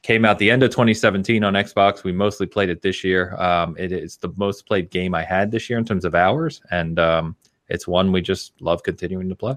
[0.00, 2.02] Came out the end of 2017 on Xbox.
[2.02, 3.36] We mostly played it this year.
[3.36, 6.62] Um, it is the most played game I had this year in terms of hours,
[6.70, 7.36] and um,
[7.68, 9.56] it's one we just love continuing to play.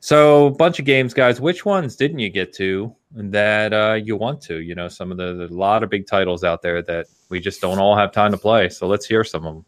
[0.00, 1.40] So, bunch of games, guys.
[1.40, 4.60] Which ones didn't you get to that uh, you want to?
[4.60, 7.60] You know, some of the a lot of big titles out there that we just
[7.60, 8.68] don't all have time to play.
[8.68, 9.64] So let's hear some of them.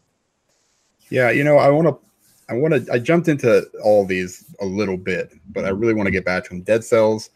[1.09, 1.97] Yeah, you know, I want to,
[2.49, 6.07] I want to, I jumped into all these a little bit, but I really want
[6.07, 6.61] to get back to them.
[6.61, 7.29] Dead Cells,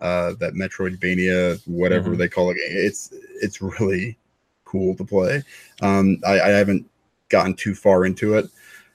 [0.00, 2.18] uh, that Metroidvania, whatever mm-hmm.
[2.18, 2.56] they call it.
[2.58, 4.18] It's it's really
[4.64, 5.42] cool to play.
[5.80, 6.88] Um, I, I haven't
[7.28, 8.46] gotten too far into it.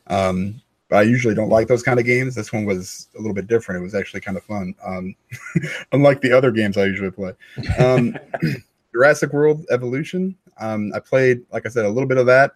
[0.08, 2.36] Um, I usually don't like those kind of games.
[2.36, 3.80] This one was a little bit different.
[3.80, 5.16] It was actually kind of fun, um,
[5.92, 7.34] unlike the other games I usually play.
[7.78, 8.18] Um,
[8.94, 10.36] Jurassic World Evolution.
[10.60, 12.54] Um, I played, like I said, a little bit of that,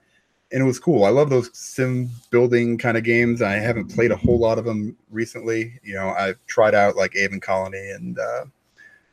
[0.52, 1.06] and it was cool.
[1.06, 3.42] I love those sim building kind of games.
[3.42, 5.80] I haven't played a whole lot of them recently.
[5.84, 8.46] You know, I've tried out like Aven Colony and uh,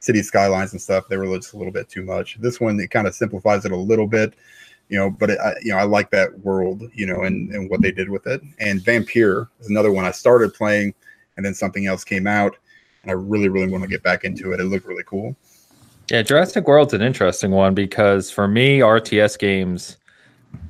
[0.01, 1.09] City Skylines and stuff.
[1.09, 2.39] They were just a little bit too much.
[2.41, 4.35] This one it kind of simplifies it a little bit
[4.91, 7.71] you know, but it, I, you know, I like that world, you know, and, and
[7.71, 8.43] what they did with it.
[8.59, 10.95] And Vampyr is another one I started playing,
[11.37, 12.57] and then something else came out,
[13.03, 14.61] and I really, really want to get back into it.
[14.61, 15.37] It looked really cool.
[16.11, 19.97] Yeah, Jurassic World's an interesting one because for me, RTS games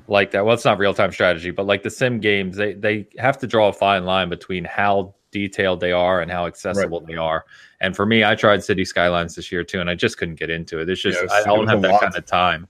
[0.06, 3.09] like that, well, it's not real time strategy, but like the sim games, they they
[3.16, 7.09] have to draw a fine line between how detailed they are and how accessible right.
[7.09, 7.46] they are.
[7.80, 10.50] And for me, I tried City Skylines this year too, and I just couldn't get
[10.50, 10.90] into it.
[10.90, 12.02] It's just yeah, I don't have that lot.
[12.02, 12.68] kind of time.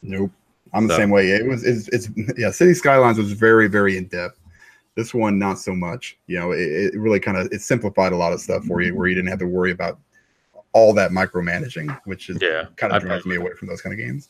[0.00, 0.30] Nope.
[0.72, 1.00] I'm the so.
[1.00, 1.30] same way.
[1.30, 2.50] It was it's, it's yeah.
[2.50, 4.38] City Skylines was very very in depth.
[4.94, 6.18] This one not so much.
[6.26, 8.94] You know, it, it really kind of it simplified a lot of stuff for you,
[8.94, 9.98] where you didn't have to worry about
[10.72, 13.98] all that micromanaging, which is yeah kind of drives me away from those kind of
[13.98, 14.28] games.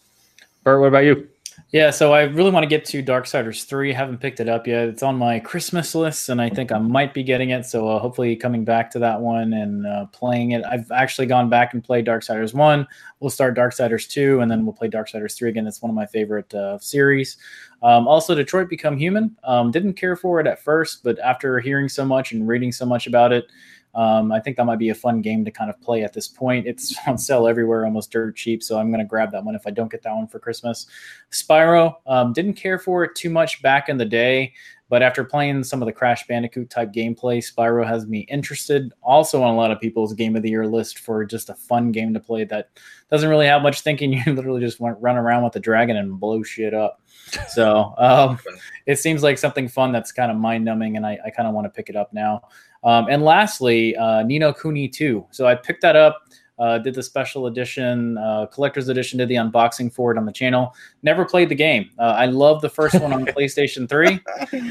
[0.63, 1.29] Bert, what about you?
[1.73, 3.93] Yeah, so I really want to get to Darksiders 3.
[3.93, 4.89] Haven't picked it up yet.
[4.89, 7.67] It's on my Christmas list, and I think I might be getting it.
[7.67, 10.65] So uh, hopefully, coming back to that one and uh, playing it.
[10.65, 12.87] I've actually gone back and played Darksiders 1.
[13.21, 15.67] We'll start Darksiders 2, and then we'll play Darksiders 3 again.
[15.67, 17.37] It's one of my favorite uh, series.
[17.83, 19.37] Um, also, Detroit Become Human.
[19.45, 22.87] Um, didn't care for it at first, but after hearing so much and reading so
[22.87, 23.47] much about it,
[23.97, 26.29] Um, I think that might be a fun game to kind of play at this
[26.29, 26.67] point.
[26.67, 28.63] It's on sale everywhere, almost dirt cheap.
[28.63, 30.87] So I'm going to grab that one if I don't get that one for Christmas.
[31.33, 34.53] Spyro, um, didn't care for it too much back in the day.
[34.89, 38.93] But after playing some of the Crash Bandicoot type gameplay, Spyro has me interested.
[39.03, 41.91] Also on a lot of people's game of the year list for just a fun
[41.91, 42.71] game to play that
[43.11, 44.13] doesn't really have much thinking.
[44.27, 47.01] You literally just want run around with the dragon and blow shit up.
[47.49, 48.39] So um,
[48.87, 51.55] it seems like something fun that's kind of mind numbing, and I, I kind of
[51.55, 52.43] want to pick it up now.
[52.85, 55.27] Um, and lastly, uh, Ni no Kuni 2.
[55.31, 56.23] So I picked that up
[56.59, 60.33] uh, did the special edition, uh, collector's edition, did the unboxing for it on the
[60.33, 60.75] channel.
[61.03, 61.91] Never played the game.
[61.99, 64.21] Uh, I love the first one on PlayStation 3.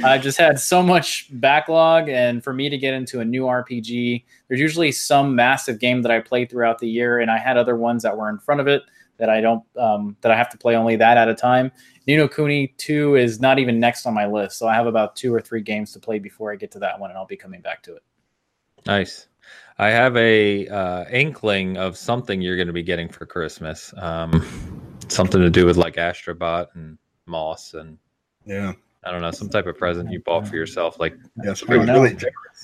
[0.04, 4.24] I just had so much backlog, and for me to get into a new RPG,
[4.48, 7.76] there's usually some massive game that I played throughout the year, and I had other
[7.76, 8.84] ones that were in front of it
[9.18, 11.72] that I don't um, that I have to play only that at a time.
[12.08, 15.16] Ni no Kuni 2 is not even next on my list, so I have about
[15.16, 17.38] two or three games to play before I get to that one, and I'll be
[17.38, 18.04] coming back to it.
[18.86, 19.28] Nice.
[19.78, 23.94] I have a uh, inkling of something you're going to be getting for Christmas.
[23.98, 24.46] Um,
[25.10, 27.98] something to do with like Astrobot and Moss and
[28.46, 31.00] yeah, I don't know, some type of present you bought for yourself.
[31.00, 32.18] Like, yes, really, really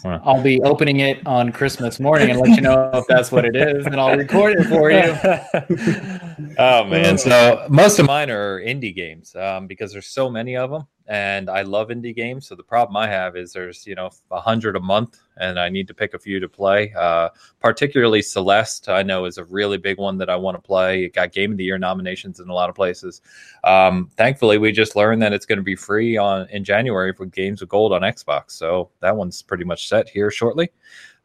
[0.06, 3.56] I'll be opening it on Christmas morning and let you know if that's what it
[3.56, 6.56] is, and I'll record it for you.
[6.58, 7.18] oh man!
[7.18, 11.50] So most of mine are indie games um, because there's so many of them and
[11.50, 12.48] I love indie games.
[12.48, 15.68] So the problem I have is there's you know a hundred a month, and I
[15.68, 16.94] need to pick a few to play.
[16.98, 17.28] Uh,
[17.60, 21.04] particularly Celeste, I know is a really big one that I want to play.
[21.04, 23.22] It got Game of the Year nominations in a lot of places.
[23.66, 27.26] Um, thankfully, we just learned that it's going to be free on in January for
[27.26, 28.52] Games of Gold on Xbox.
[28.52, 30.70] So that one's pretty much set here shortly.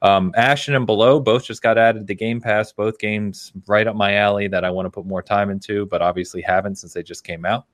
[0.03, 2.73] Um, Ashen and Below both just got added to Game Pass.
[2.73, 6.03] Both games right up my alley that I want to put more time into, but
[6.03, 7.67] obviously haven't since they just came out.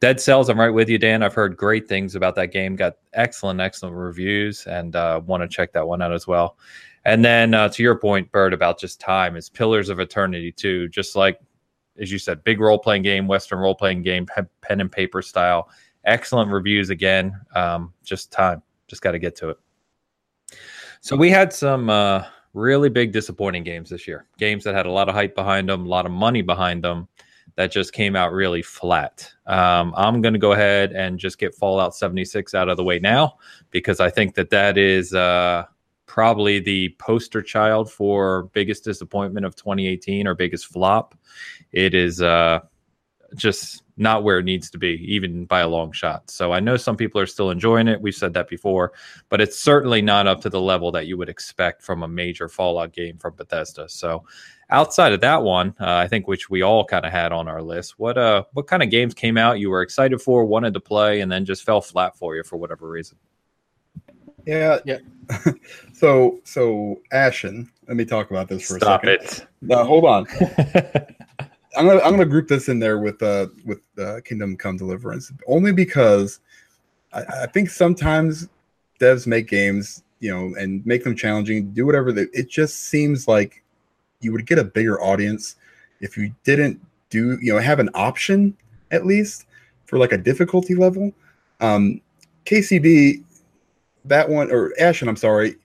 [0.00, 1.22] Dead Cells, I'm right with you, Dan.
[1.22, 2.76] I've heard great things about that game.
[2.76, 6.56] Got excellent, excellent reviews, and uh, want to check that one out as well.
[7.04, 10.88] And then uh, to your point, Bert, about just time, is Pillars of Eternity 2.
[10.88, 11.40] Just like
[12.00, 15.68] as you said, big role playing game, Western role playing game, pen and paper style.
[16.04, 17.38] Excellent reviews again.
[17.54, 19.58] Um, just time, just got to get to it.
[21.02, 24.26] So we had some uh, really big disappointing games this year.
[24.38, 27.06] Games that had a lot of hype behind them, a lot of money behind them
[27.56, 29.30] that just came out really flat.
[29.46, 32.98] Um, I'm going to go ahead and just get Fallout 76 out of the way
[32.98, 33.38] now
[33.70, 35.64] because I think that that is uh,
[36.06, 41.14] probably the poster child for biggest disappointment of 2018 or biggest flop.
[41.72, 42.60] It is uh,
[43.34, 46.30] just not where it needs to be, even by a long shot.
[46.30, 48.00] So I know some people are still enjoying it.
[48.00, 48.92] We've said that before,
[49.28, 52.48] but it's certainly not up to the level that you would expect from a major
[52.48, 53.88] Fallout game from Bethesda.
[53.88, 54.24] So
[54.70, 57.62] outside of that one, uh, I think which we all kind of had on our
[57.62, 57.98] list.
[57.98, 61.20] What uh, what kind of games came out you were excited for, wanted to play,
[61.20, 63.18] and then just fell flat for you for whatever reason?
[64.46, 64.98] Yeah, yeah.
[65.92, 67.70] so so Ashen.
[67.88, 69.26] Let me talk about this for Stop a second.
[69.26, 69.48] Stop it.
[69.62, 70.26] No, hold on.
[71.76, 75.32] I'm gonna I'm gonna group this in there with uh with uh, Kingdom Come Deliverance
[75.46, 76.40] only because
[77.12, 78.48] I, I think sometimes
[79.00, 82.12] devs make games you know and make them challenging, do whatever.
[82.12, 83.62] They, it just seems like
[84.20, 85.56] you would get a bigger audience
[86.00, 86.80] if you didn't
[87.10, 88.56] do you know have an option
[88.90, 89.46] at least
[89.86, 91.12] for like a difficulty level.
[91.60, 92.00] Um,
[92.46, 93.24] KCD,
[94.04, 95.56] that one or Ashen, I'm sorry,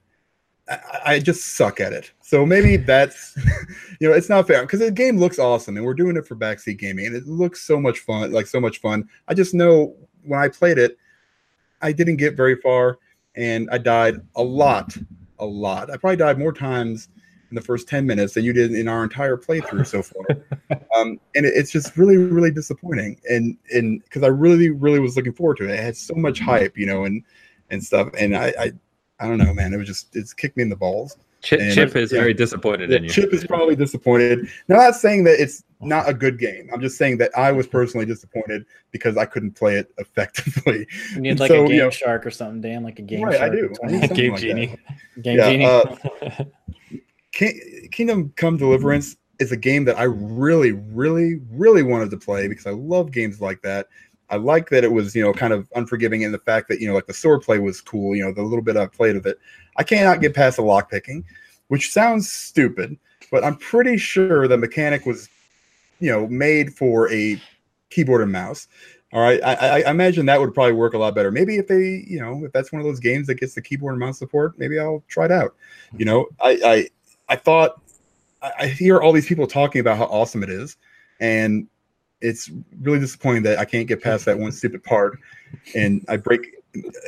[0.68, 2.10] I, I just suck at it.
[2.22, 3.36] So maybe that's
[4.00, 6.36] you know it's not fair because the game looks awesome and we're doing it for
[6.36, 9.08] backseat gaming and it looks so much fun, like so much fun.
[9.28, 10.98] I just know when I played it,
[11.80, 12.98] I didn't get very far
[13.36, 14.96] and I died a lot,
[15.38, 15.90] a lot.
[15.90, 17.08] I probably died more times
[17.50, 20.24] in the first 10 minutes than you did in our entire playthrough so far.
[20.96, 23.20] um, and it, it's just really, really disappointing.
[23.28, 25.70] And and because I really, really was looking forward to it.
[25.70, 27.22] It had so much hype, you know, and
[27.70, 28.08] and stuff.
[28.18, 28.72] And I, I,
[29.20, 29.72] I don't know, man.
[29.72, 31.16] It was just it's kicked me in the balls.
[31.42, 33.10] Chip, Chip is yeah, very disappointed in you.
[33.10, 34.48] Chip is probably disappointed.
[34.66, 36.68] Now, I'm not saying that it's not a good game.
[36.72, 40.86] I'm just saying that I was personally disappointed because I couldn't play it effectively.
[41.14, 43.22] You need like so, a Game you know, Shark or something, Dan, like a Game
[43.22, 43.52] right, Shark.
[43.52, 44.08] I do.
[44.14, 44.66] Game like Genie.
[44.66, 45.22] That.
[45.22, 45.66] Game yeah, Genie.
[45.66, 46.44] Uh,
[47.36, 48.64] Kingdom Come mm-hmm.
[48.64, 53.12] Deliverance is a game that I really, really, really wanted to play because I love
[53.12, 53.86] games like that.
[54.28, 56.88] I like that it was, you know, kind of unforgiving in the fact that, you
[56.88, 59.26] know, like the sword play was cool, you know, the little bit I played of
[59.26, 59.38] it.
[59.76, 61.24] I cannot get past the lock picking,
[61.68, 62.96] which sounds stupid,
[63.30, 65.28] but I'm pretty sure the mechanic was,
[66.00, 67.40] you know, made for a
[67.90, 68.66] keyboard and mouse.
[69.12, 69.40] All right.
[69.44, 71.30] I, I, imagine that would probably work a lot better.
[71.30, 73.92] Maybe if they, you know, if that's one of those games that gets the keyboard
[73.92, 75.54] and mouse support, maybe I'll try it out.
[75.96, 76.88] You know, I, I
[77.28, 77.80] I thought
[78.58, 80.76] I hear all these people talking about how awesome it is,
[81.20, 81.66] and
[82.20, 85.18] it's really disappointing that I can't get past that one stupid part,
[85.74, 86.54] and I break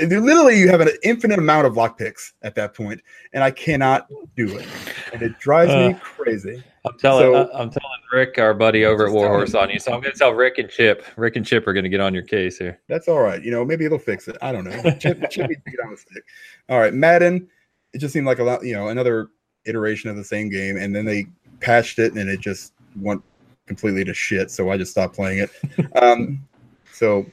[0.01, 3.01] literally you have an infinite amount of lock picks at that point,
[3.33, 4.67] and I cannot do it,
[5.13, 6.63] and it drives uh, me crazy.
[6.85, 9.79] I'm telling so, uh, I'm telling Rick, our buddy over at Warhorse, on you.
[9.79, 11.05] So I'm going to tell Rick and Chip.
[11.17, 12.81] Rick and Chip are going to get on your case here.
[12.89, 13.43] That's all right.
[13.43, 14.37] You know, maybe it'll fix it.
[14.41, 14.81] I don't know.
[14.99, 16.25] Chip, Chip needs to get on the stick.
[16.69, 17.49] All right, Madden.
[17.93, 18.65] It just seemed like a lot.
[18.65, 19.29] You know, another
[19.69, 21.27] iteration of the same game, and then they
[21.61, 23.23] patched it, and it just went
[23.67, 24.51] completely to shit.
[24.51, 25.51] So I just stopped playing it.
[26.03, 26.45] Um,
[26.93, 27.27] so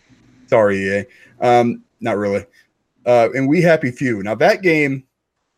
[0.48, 1.06] sorry, EA.
[1.42, 2.46] Um, not really.
[3.06, 4.24] Uh, and We Happy Few.
[4.24, 5.04] Now that game,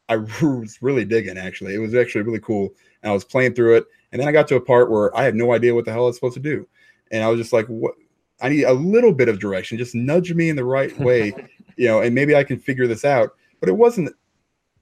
[0.09, 1.37] I was really digging.
[1.37, 3.85] Actually, it was actually really cool, and I was playing through it.
[4.11, 6.03] And then I got to a part where I had no idea what the hell
[6.03, 6.67] I was supposed to do,
[7.11, 7.95] and I was just like, "What?
[8.41, 9.77] I need a little bit of direction.
[9.77, 11.33] Just nudge me in the right way,
[11.77, 14.13] you know, and maybe I can figure this out." But it wasn't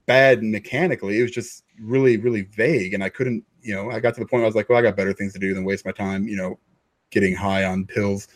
[0.06, 1.18] bad mechanically.
[1.18, 3.44] It was just really, really vague, and I couldn't.
[3.62, 5.12] You know, I got to the point where I was like, "Well, I got better
[5.12, 6.58] things to do than waste my time." You know,
[7.10, 8.28] getting high on pills.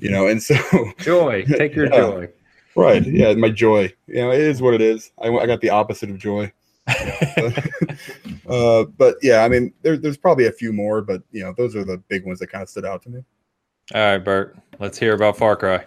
[0.00, 0.56] You know, and so
[0.98, 1.44] joy.
[1.44, 2.00] Take your yeah.
[2.00, 2.28] joy.
[2.74, 3.06] Right.
[3.06, 3.92] Yeah, my joy.
[4.06, 5.10] You know, it is what it is.
[5.18, 6.52] I, I got the opposite of joy.
[8.48, 11.74] uh, but yeah, I mean, there, there's probably a few more, but you know, those
[11.74, 13.24] are the big ones that kind of stood out to me.
[13.94, 15.84] All right, Bert, let's hear about Far Cry.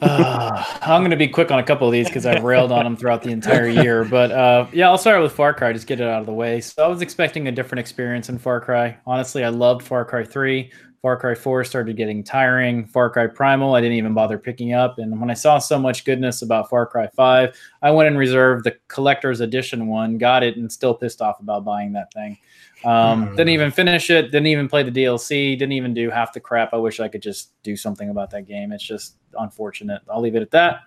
[0.00, 2.84] Uh, I'm going to be quick on a couple of these because I've railed on
[2.84, 4.04] them throughout the entire year.
[4.04, 6.60] But uh, yeah, I'll start with Far Cry, just get it out of the way.
[6.60, 8.96] So I was expecting a different experience in Far Cry.
[9.06, 10.70] Honestly, I loved Far Cry 3.
[11.02, 12.86] Far Cry 4 started getting tiring.
[12.86, 14.98] Far Cry Primal, I didn't even bother picking up.
[14.98, 18.64] And when I saw so much goodness about Far Cry 5, I went and reserved
[18.64, 22.36] the collector's edition one, got it, and still pissed off about buying that thing.
[22.84, 23.30] Um, mm.
[23.36, 26.72] Didn't even finish it, didn't even play the DLC, didn't even do half the crap.
[26.72, 28.72] I wish I could just do something about that game.
[28.72, 30.02] It's just unfortunate.
[30.08, 30.80] I'll leave it at that.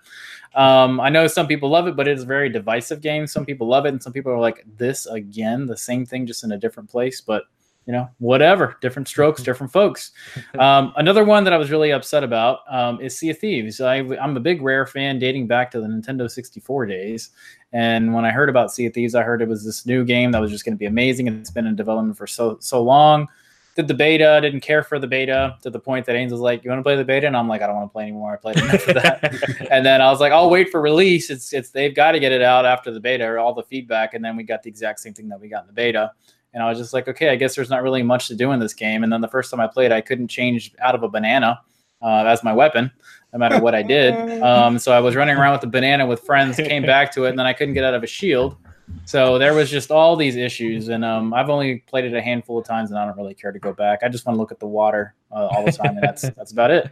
[0.55, 3.27] Um, I know some people love it, but it is a very divisive game.
[3.27, 6.43] Some people love it, and some people are like, this again, the same thing, just
[6.43, 7.21] in a different place.
[7.21, 7.43] But
[7.85, 9.45] you know, whatever, different strokes, mm-hmm.
[9.45, 10.11] different folks.
[10.59, 13.81] Um, another one that I was really upset about um, is Sea of Thieves.
[13.81, 17.31] I, am a big Rare fan dating back to the Nintendo 64 days.
[17.73, 20.31] And when I heard about Sea of Thieves, I heard it was this new game
[20.31, 21.27] that was just going to be amazing.
[21.27, 23.27] And it's been in development for so so long.
[23.75, 26.69] Did the beta, didn't care for the beta to the point that Angel's like, "You
[26.69, 28.33] want to play the beta?" And I'm like, "I don't want to play anymore.
[28.33, 31.31] I played enough of that." and then I was like, "I'll wait for release.
[31.31, 34.13] It's it's they've got to get it out after the beta or all the feedback."
[34.13, 36.11] And then we got the exact same thing that we got in the beta
[36.53, 38.59] and I was just like, okay, I guess there's not really much to do in
[38.59, 39.03] this game.
[39.03, 41.59] And then the first time I played, I couldn't change out of a banana
[42.01, 42.91] uh, as my weapon,
[43.31, 44.13] no matter what I did.
[44.43, 47.29] Um, so I was running around with the banana with friends, came back to it,
[47.29, 48.57] and then I couldn't get out of a shield.
[49.05, 52.59] So there was just all these issues, and um, I've only played it a handful
[52.59, 53.99] of times, and I don't really care to go back.
[54.03, 56.51] I just want to look at the water uh, all the time, and that's that's
[56.51, 56.89] about it.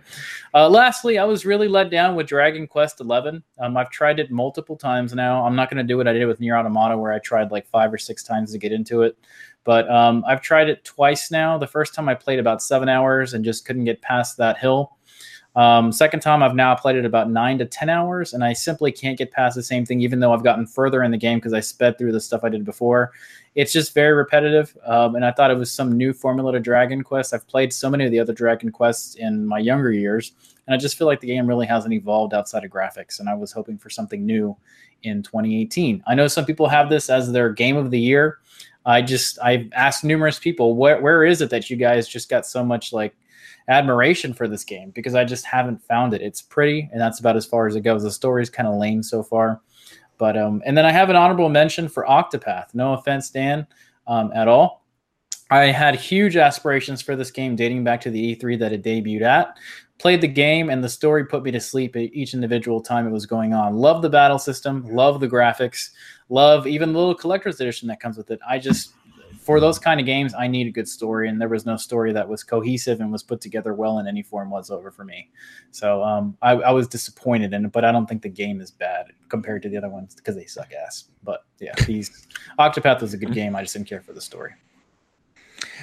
[0.53, 3.43] Uh, lastly, I was really let down with Dragon Quest Eleven.
[3.59, 5.45] Um, I've tried it multiple times now.
[5.45, 7.67] I'm not going to do what I did with Nier Automata, where I tried like
[7.67, 9.17] five or six times to get into it.
[9.63, 11.57] But um, I've tried it twice now.
[11.57, 14.97] The first time I played about seven hours and just couldn't get past that hill.
[15.55, 18.91] Um, second time I've now played it about nine to ten hours, and I simply
[18.91, 21.53] can't get past the same thing, even though I've gotten further in the game because
[21.53, 23.11] I sped through the stuff I did before.
[23.55, 27.03] It's just very repetitive, um, and I thought it was some new formula to Dragon
[27.03, 27.33] Quest.
[27.33, 30.31] I've played so many of the other Dragon Quests in my younger years,
[30.67, 33.19] and I just feel like the game really hasn't evolved outside of graphics.
[33.19, 34.55] And I was hoping for something new
[35.03, 36.01] in 2018.
[36.07, 38.39] I know some people have this as their game of the year.
[38.85, 42.45] I just I've asked numerous people where where is it that you guys just got
[42.45, 43.15] so much like
[43.67, 46.21] admiration for this game because I just haven't found it.
[46.21, 48.03] It's pretty, and that's about as far as it goes.
[48.03, 49.61] The story's kind of lame so far,
[50.17, 52.73] but um, and then I have an honorable mention for Octopath.
[52.73, 53.67] No offense, Dan,
[54.07, 54.81] um, at all.
[55.51, 59.23] I had huge aspirations for this game dating back to the E3 that it debuted
[59.23, 59.57] at.
[60.01, 63.27] Played the game and the story put me to sleep each individual time it was
[63.27, 63.75] going on.
[63.77, 65.91] Love the battle system, love the graphics,
[66.29, 68.39] love even the little collector's edition that comes with it.
[68.49, 68.95] I just
[69.41, 72.11] for those kind of games, I need a good story, and there was no story
[72.13, 75.29] that was cohesive and was put together well in any form whatsoever for me.
[75.69, 78.71] So um, I, I, was disappointed in it, but I don't think the game is
[78.71, 81.05] bad compared to the other ones because they suck ass.
[81.23, 82.27] But yeah, these
[82.59, 83.55] Octopath was a good game.
[83.55, 84.53] I just didn't care for the story.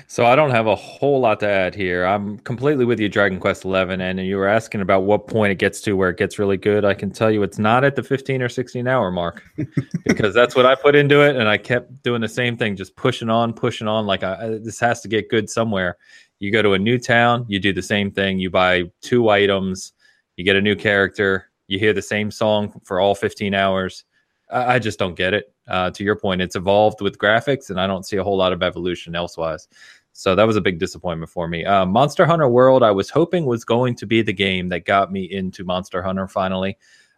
[0.06, 2.04] So I don't have a whole lot to add here.
[2.04, 5.58] I'm completely with you, Dragon Quest Eleven, and you were asking about what point it
[5.58, 6.84] gets to where it gets really good.
[6.84, 9.42] I can tell you it's not at the 15 or 16 hour mark
[10.04, 12.96] because that's what I put into it, and I kept doing the same thing, just
[12.96, 14.06] pushing on, pushing on.
[14.06, 15.96] Like I, this has to get good somewhere.
[16.38, 18.38] You go to a new town, you do the same thing.
[18.38, 19.92] You buy two items,
[20.36, 24.04] you get a new character, you hear the same song for all 15 hours.
[24.50, 25.52] I, I just don't get it.
[25.68, 28.52] Uh, to your point, it's evolved with graphics, and I don't see a whole lot
[28.52, 29.68] of evolution elsewise.
[30.12, 31.64] So that was a big disappointment for me.
[31.64, 35.12] Uh, Monster Hunter World, I was hoping was going to be the game that got
[35.12, 36.76] me into Monster Hunter finally.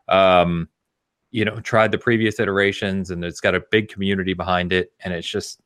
[0.09, 0.69] Um,
[1.31, 5.15] you know, tried the previous iterations, and it's got a big community behind it, and
[5.15, 5.61] it's just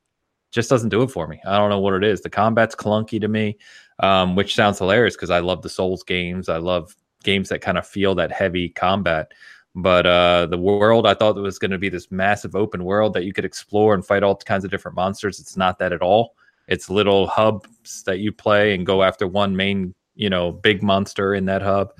[0.52, 1.40] just doesn't do it for me.
[1.44, 2.20] I don't know what it is.
[2.20, 3.58] The combat's clunky to me,
[3.98, 6.48] um, which sounds hilarious because I love the Souls games.
[6.48, 6.94] I love
[7.24, 9.32] games that kind of feel that heavy combat
[9.74, 13.12] But uh, the world, I thought it was going to be this massive open world
[13.14, 15.40] that you could explore and fight all kinds of different monsters.
[15.40, 16.36] It's not that at all.
[16.68, 21.34] It's little hubs that you play and go after one main, you know, big monster
[21.34, 21.92] in that hub.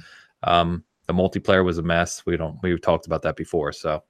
[0.44, 2.24] Um, the multiplayer was a mess.
[2.24, 2.58] We don't.
[2.62, 3.72] We've talked about that before.
[3.72, 4.02] So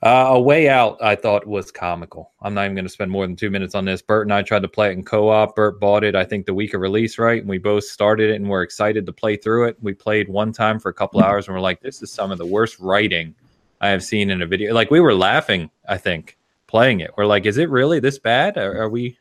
[0.00, 2.30] uh, a way out, I thought was comical.
[2.40, 4.00] I'm not even going to spend more than two minutes on this.
[4.00, 5.56] Bert and I tried to play it in co-op.
[5.56, 7.40] Bert bought it, I think, the week of release, right?
[7.40, 9.76] And we both started it and we're excited to play through it.
[9.82, 12.38] We played one time for a couple hours and we're like, "This is some of
[12.38, 13.34] the worst writing
[13.80, 16.38] I have seen in a video." Like we were laughing, I think,
[16.68, 17.10] playing it.
[17.16, 18.56] We're like, "Is it really this bad?
[18.56, 19.18] Are, are we?"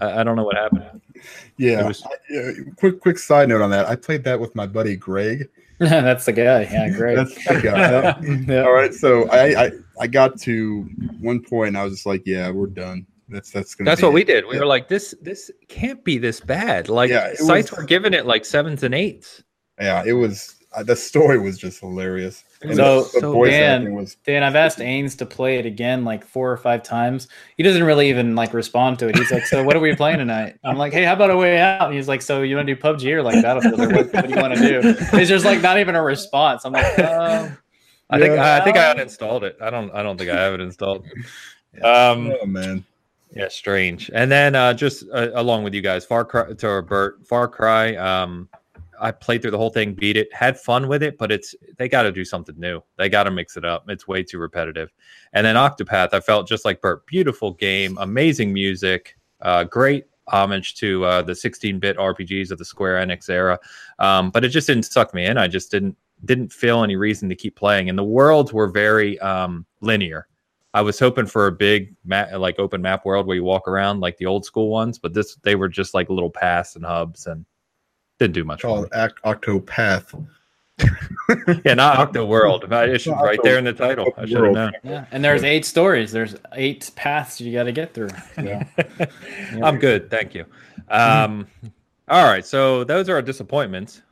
[0.00, 1.00] I, I, don't know what happened.
[1.56, 1.88] Yeah.
[1.88, 2.04] Was...
[2.04, 3.86] I, quick, quick side note on that.
[3.86, 5.48] I played that with my buddy Greg
[5.88, 6.68] That's the guy.
[6.70, 7.16] Yeah, great.
[7.16, 8.20] That's the guy.
[8.52, 8.64] yeah.
[8.64, 8.92] All right.
[8.92, 10.82] So I, I I got to
[11.20, 13.06] one point and I was just like, yeah, we're done.
[13.30, 14.14] That's that's that's what it.
[14.14, 14.46] we did.
[14.46, 14.60] We yeah.
[14.60, 16.90] were like, this this can't be this bad.
[16.90, 19.42] Like yeah, sites was, were giving it like sevens and eights.
[19.80, 20.56] Yeah, it was.
[20.74, 22.44] Uh, the story was just hilarious.
[22.62, 24.16] And so, so Dan, was...
[24.26, 27.28] Dan, I've asked Ains to play it again like four or five times.
[27.56, 29.16] He doesn't really even like respond to it.
[29.16, 31.58] He's like, "So what are we playing tonight?" I'm like, "Hey, how about a way
[31.58, 33.80] out?" And he's like, "So you want to do PUBG or like Battlefield?
[33.80, 34.80] Or what, what do you want to do?"
[35.14, 36.66] It's just like not even a response.
[36.66, 37.48] I'm like, uh,
[38.10, 39.56] I think I, I think I uninstalled it.
[39.60, 41.06] I don't I don't think I have it installed.
[41.84, 42.84] Um, oh man.
[43.34, 44.10] Yeah, strange.
[44.12, 47.94] And then uh, just uh, along with you guys, Far Cry to Bert, Far Cry.
[47.94, 48.48] Um,
[49.00, 51.88] I played through the whole thing, beat it, had fun with it, but it's they
[51.88, 52.80] got to do something new.
[52.96, 53.88] They got to mix it up.
[53.88, 54.92] It's way too repetitive.
[55.32, 57.06] And then Octopath, I felt just like Bert.
[57.06, 63.04] Beautiful game, amazing music, uh, great homage to uh, the 16-bit RPGs of the Square
[63.04, 63.58] Enix era.
[63.98, 65.38] Um, but it just didn't suck me in.
[65.38, 65.96] I just didn't
[66.26, 67.88] didn't feel any reason to keep playing.
[67.88, 70.28] And the worlds were very um, linear.
[70.72, 74.00] I was hoping for a big map, like open map world where you walk around
[74.00, 77.26] like the old school ones, but this they were just like little paths and hubs
[77.26, 77.44] and
[78.20, 78.62] didn't do much.
[78.62, 80.26] Called Act Octopath.
[81.64, 82.64] yeah, not Octo World.
[82.70, 84.12] It's right there in the title.
[84.16, 84.72] I should have known.
[84.82, 86.12] Yeah, and there's eight stories.
[86.12, 88.10] There's eight paths you got to get through.
[88.40, 88.64] Yeah.
[89.62, 90.46] I'm good, thank you.
[90.88, 91.46] Um,
[92.08, 94.02] all right, so those are our disappointments.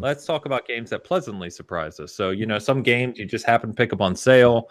[0.00, 2.12] Let's talk about games that pleasantly surprised us.
[2.14, 4.70] So you know, some games you just happen to pick up on sale.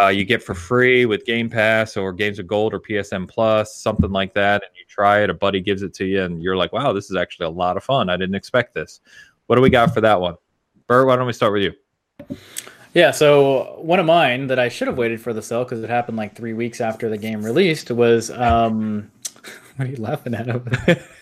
[0.00, 3.74] Uh, you get for free with Game Pass or Games of Gold or PSN Plus,
[3.74, 5.30] something like that, and you try it.
[5.30, 7.76] A buddy gives it to you, and you're like, "Wow, this is actually a lot
[7.76, 8.08] of fun.
[8.08, 9.00] I didn't expect this."
[9.46, 10.36] What do we got for that one,
[10.86, 11.06] Bert?
[11.06, 12.36] Why don't we start with you?
[12.94, 15.90] Yeah, so one of mine that I should have waited for the sale because it
[15.90, 18.30] happened like three weeks after the game released was.
[18.30, 19.10] Um,
[19.76, 20.70] what are you laughing at over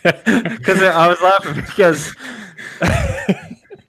[0.03, 2.14] Because I was laughing because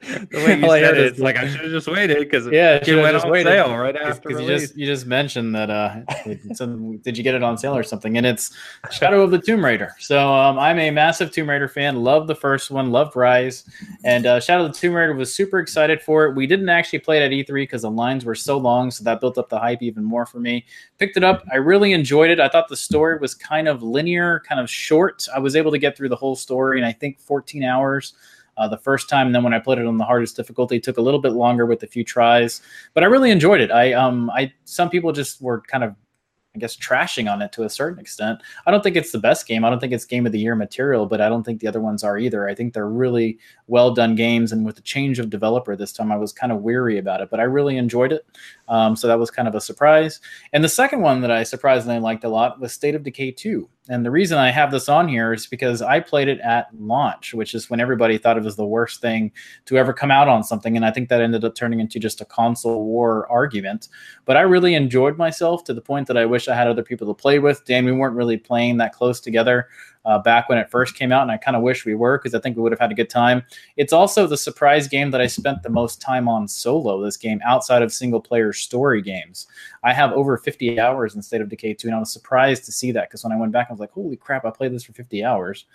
[0.32, 2.96] the way you said it, it's like I should have just waited because yeah, it
[2.96, 3.50] went on waited.
[3.50, 5.70] sale right after you just you just mentioned that.
[5.70, 6.02] Uh,
[7.04, 8.18] did you get it on sale or something?
[8.18, 8.52] And it's
[8.92, 9.96] Shadow of the Tomb Raider.
[10.00, 12.04] So um, I'm a massive Tomb Raider fan.
[12.04, 12.92] Love the first one.
[12.92, 13.66] Loved Rise,
[14.06, 16.36] and uh, Shadow of the Tomb Raider was super excited for it.
[16.36, 19.20] We didn't actually play it at E3 because the lines were so long, so that
[19.20, 20.66] built up the hype even more for me.
[21.00, 21.44] Picked it up.
[21.52, 22.40] I really enjoyed it.
[22.40, 25.28] I thought the story was kind of linear, kind of short.
[25.36, 28.14] I was able to get through the whole story in I think 14 hours
[28.58, 29.28] uh, the first time.
[29.28, 31.66] And then when I played it on the hardest difficulty, took a little bit longer
[31.66, 32.62] with a few tries,
[32.94, 33.72] but I really enjoyed it.
[33.72, 35.96] I um I some people just were kind of
[36.58, 38.42] I guess trashing on it to a certain extent.
[38.66, 39.64] I don't think it's the best game.
[39.64, 41.80] I don't think it's game of the year material, but I don't think the other
[41.80, 42.50] ones are either.
[42.50, 43.38] I think they're really
[43.68, 46.64] well done games, and with the change of developer this time, I was kind of
[46.64, 48.26] weary about it, but I really enjoyed it.
[48.68, 50.20] Um, so that was kind of a surprise.
[50.52, 53.70] And the second one that I surprisingly liked a lot was State of Decay 2.
[53.90, 57.34] And the reason I have this on here is because I played it at launch,
[57.34, 59.32] which is when everybody thought it was the worst thing
[59.66, 60.76] to ever come out on something.
[60.76, 63.88] And I think that ended up turning into just a console war argument.
[64.26, 67.08] But I really enjoyed myself to the point that I wish I had other people
[67.08, 67.66] to play with.
[67.66, 69.68] Dan, we weren't really playing that close together
[70.08, 72.34] uh, back when it first came out, and I kind of wish we were because
[72.34, 73.44] I think we would have had a good time.
[73.76, 77.42] It's also the surprise game that I spent the most time on solo this game
[77.46, 79.48] outside of single player story games.
[79.84, 82.72] I have over 50 hours in State of Decay 2, and I was surprised to
[82.72, 84.86] see that because when I went back, I was like, holy crap, I played this
[84.86, 85.66] for 50 hours.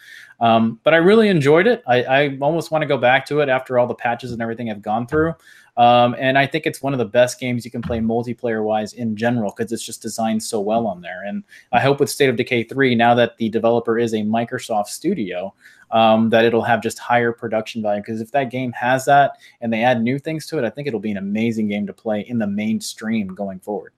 [0.41, 1.83] Um, but I really enjoyed it.
[1.87, 4.71] I, I almost want to go back to it after all the patches and everything
[4.71, 5.35] I've gone through.
[5.77, 8.93] Um, and I think it's one of the best games you can play multiplayer wise
[8.93, 11.23] in general because it's just designed so well on there.
[11.25, 14.89] And I hope with State of Decay 3, now that the developer is a Microsoft
[14.89, 15.55] studio,
[15.91, 18.03] um, that it'll have just higher production value.
[18.03, 20.89] Because if that game has that and they add new things to it, I think
[20.89, 23.93] it'll be an amazing game to play in the mainstream going forward.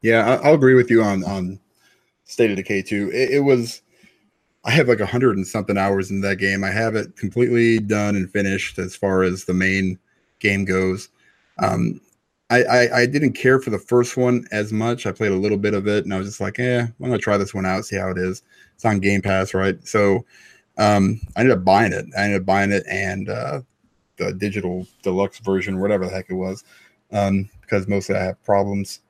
[0.00, 1.58] Yeah, I'll agree with you on on
[2.24, 3.10] State of Decay 2.
[3.12, 3.82] It, it was.
[4.64, 6.64] I have like a hundred and something hours in that game.
[6.64, 9.96] I have it completely done and finished as far as the main
[10.40, 11.08] game goes.
[11.58, 12.00] Um,
[12.48, 15.06] I, I, I didn't care for the first one as much.
[15.06, 17.18] I played a little bit of it, and I was just like, "Eh, I'm gonna
[17.18, 18.42] try this one out, see how it is."
[18.74, 19.76] It's on Game Pass, right?
[19.86, 20.24] So
[20.78, 22.06] um, I ended up buying it.
[22.16, 23.62] I ended up buying it, and uh,
[24.16, 26.64] the digital deluxe version, whatever the heck it was,
[27.12, 29.00] um, because mostly I have problems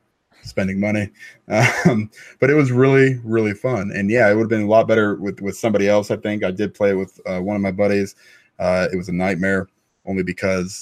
[0.42, 1.10] spending money.
[1.86, 2.10] Um,
[2.40, 3.92] but it was really, really fun.
[3.94, 6.10] And yeah, it would have been a lot better with, with somebody else.
[6.10, 8.16] I think I did play with uh, one of my buddies.
[8.58, 9.68] Uh, it was a nightmare
[10.06, 10.80] only because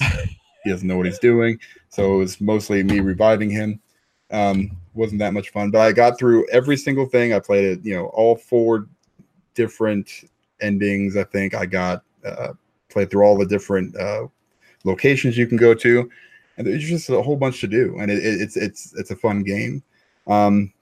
[0.65, 1.59] he doesn't know what he's doing.
[1.89, 3.81] So it was mostly me reviving him.
[4.31, 7.33] Um, wasn't that much fun, but I got through every single thing.
[7.33, 8.89] I played it, you know, all four
[9.55, 10.11] different
[10.61, 11.17] endings.
[11.17, 12.53] I think I got uh,
[12.89, 14.27] played through all the different uh,
[14.85, 16.11] locations you can go to
[16.57, 19.17] and there's just a whole bunch to do, and it, it, it's it's it's a
[19.17, 19.83] fun game.
[20.27, 20.73] Um,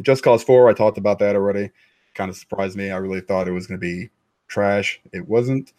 [0.00, 1.70] Just Cause Four, I talked about that already.
[2.14, 2.90] Kind of surprised me.
[2.90, 4.10] I really thought it was going to be
[4.48, 5.00] trash.
[5.12, 5.72] It wasn't.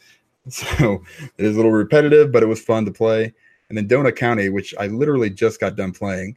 [0.49, 1.01] So
[1.37, 3.33] it is a little repetitive, but it was fun to play.
[3.69, 6.35] And then Donut County, which I literally just got done playing,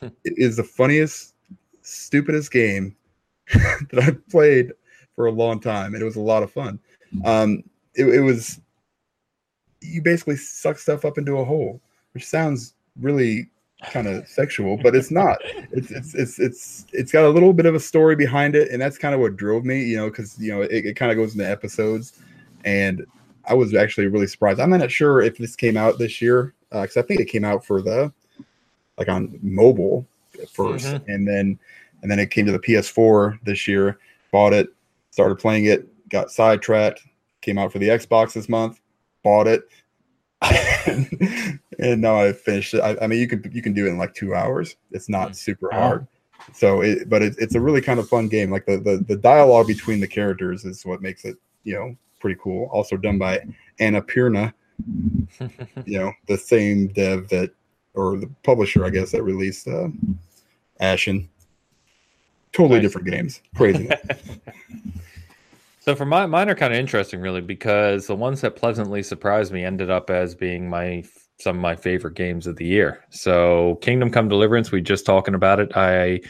[0.00, 0.08] hmm.
[0.24, 1.34] it is the funniest,
[1.82, 2.96] stupidest game
[3.54, 4.72] that I've played
[5.14, 6.80] for a long time, and it was a lot of fun.
[7.24, 7.62] Um,
[7.94, 8.60] it, it was
[9.80, 11.80] you basically suck stuff up into a hole
[12.16, 13.46] which sounds really
[13.92, 15.36] kind of sexual, but it's not.
[15.70, 18.80] It's it's it's it's it's got a little bit of a story behind it, and
[18.80, 21.18] that's kind of what drove me, you know, because you know it, it kind of
[21.18, 22.18] goes into episodes,
[22.64, 23.04] and
[23.46, 24.60] I was actually really surprised.
[24.60, 27.44] I'm not sure if this came out this year because uh, I think it came
[27.44, 28.12] out for the
[28.98, 31.10] like on mobile 1st mm-hmm.
[31.10, 31.58] and then
[32.02, 33.98] and then it came to the PS4 this year.
[34.32, 34.68] Bought it,
[35.10, 37.02] started playing it, got sidetracked.
[37.40, 38.80] Came out for the Xbox this month.
[39.22, 39.62] Bought it,
[41.78, 42.80] and now I finished it.
[42.80, 44.76] I, I, mean, you can you can do it in like two hours.
[44.90, 45.36] It's not mm.
[45.36, 45.78] super oh.
[45.78, 46.06] hard.
[46.52, 48.50] So, it, but it, it's a really kind of fun game.
[48.50, 52.38] Like the, the the dialogue between the characters is what makes it you know pretty
[52.42, 52.68] cool.
[52.72, 53.40] Also done by
[53.80, 54.52] Annapurna,
[55.84, 57.50] you know, the same dev that
[57.94, 59.88] or the publisher, I guess, that released uh,
[60.80, 61.28] Ashen.
[62.52, 62.88] Totally nice.
[62.88, 63.42] different games.
[63.54, 63.88] Crazy.
[65.86, 69.52] So for my mine are kind of interesting, really, because the ones that pleasantly surprised
[69.52, 71.04] me ended up as being my
[71.38, 73.04] some of my favorite games of the year.
[73.10, 75.76] So Kingdom Come Deliverance, we just talking about it.
[75.76, 76.22] I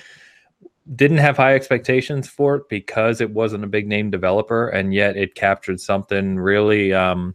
[0.94, 5.16] didn't have high expectations for it because it wasn't a big name developer, and yet
[5.16, 7.34] it captured something really um,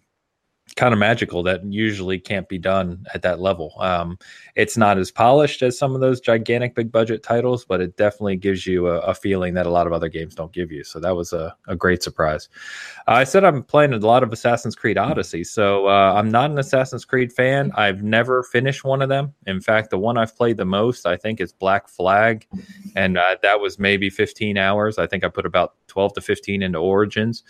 [0.75, 3.73] kind of magical that usually can't be done at that level.
[3.79, 4.17] Um,
[4.55, 8.37] it's not as polished as some of those gigantic big budget titles, but it definitely
[8.37, 10.83] gives you a, a feeling that a lot of other games don't give you.
[10.83, 12.49] So that was a, a great surprise.
[13.07, 15.43] Uh, I said I'm playing a lot of Assassin's Creed Odyssey.
[15.43, 17.71] So uh, I'm not an Assassin's Creed fan.
[17.75, 19.33] I've never finished one of them.
[19.47, 22.47] In fact, the one I've played the most, I think, is Black Flag.
[22.95, 24.97] And uh, that was maybe 15 hours.
[24.97, 27.43] I think I put about 12 to 15 into Origins.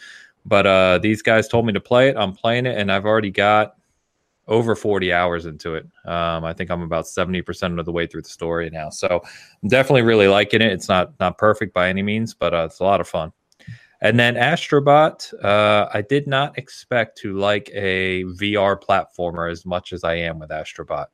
[0.45, 2.17] But uh, these guys told me to play it.
[2.17, 3.75] I'm playing it, and I've already got
[4.47, 5.87] over 40 hours into it.
[6.05, 8.89] Um, I think I'm about 70% of the way through the story now.
[8.89, 9.21] So
[9.63, 10.71] I'm definitely really liking it.
[10.71, 13.31] It's not not perfect by any means, but uh, it's a lot of fun.
[14.01, 19.93] And then Astrobot, uh, I did not expect to like a VR platformer as much
[19.93, 21.05] as I am with Astrobot.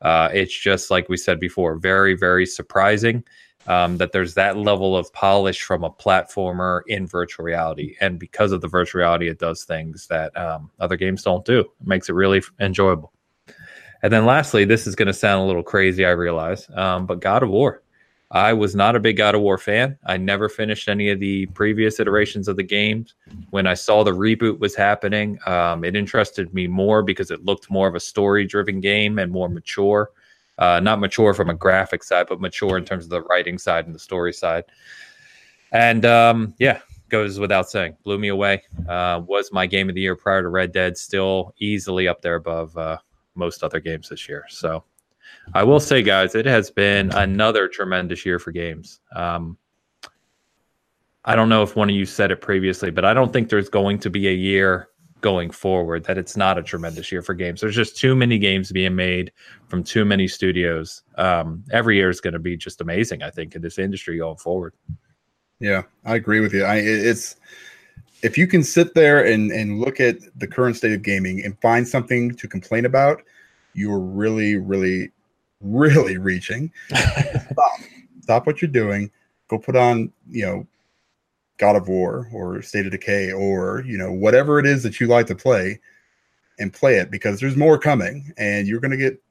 [0.00, 3.24] Uh, it's just like we said before, very, very surprising
[3.66, 7.96] um, that there's that level of polish from a platformer in virtual reality.
[8.00, 11.60] And because of the virtual reality, it does things that um, other games don't do.
[11.60, 13.12] It makes it really enjoyable.
[14.02, 17.20] And then lastly, this is going to sound a little crazy, I realize, um, but
[17.20, 17.82] God of War.
[18.30, 19.96] I was not a big God of War fan.
[20.04, 23.14] I never finished any of the previous iterations of the games.
[23.50, 27.70] When I saw the reboot was happening, um, it interested me more because it looked
[27.70, 30.10] more of a story driven game and more mature
[30.58, 33.86] uh, not mature from a graphic side, but mature in terms of the writing side
[33.86, 34.64] and the story side.
[35.72, 38.62] And um, yeah, goes without saying, blew me away.
[38.88, 42.36] Uh, was my game of the year prior to Red Dead, still easily up there
[42.36, 42.98] above uh,
[43.34, 44.44] most other games this year.
[44.48, 44.84] So
[45.54, 49.00] I will say, guys, it has been another tremendous year for games.
[49.14, 49.58] Um,
[51.24, 53.68] I don't know if one of you said it previously, but I don't think there's
[53.68, 54.88] going to be a year
[55.26, 57.60] going forward that it's not a tremendous year for games.
[57.60, 59.32] There's just too many games being made
[59.66, 61.02] from too many studios.
[61.16, 64.36] Um, every year is going to be just amazing, I think, in this industry going
[64.36, 64.72] forward.
[65.58, 66.62] Yeah, I agree with you.
[66.62, 67.34] I it's
[68.22, 71.60] if you can sit there and and look at the current state of gaming and
[71.60, 73.20] find something to complain about,
[73.74, 75.10] you're really, really,
[75.60, 76.70] really reaching.
[76.94, 77.80] Stop.
[78.20, 79.10] Stop what you're doing.
[79.48, 80.66] Go put on, you know,
[81.58, 85.06] God of War or State of Decay or you know whatever it is that you
[85.06, 85.80] like to play
[86.58, 89.22] and play it because there's more coming and you're going to get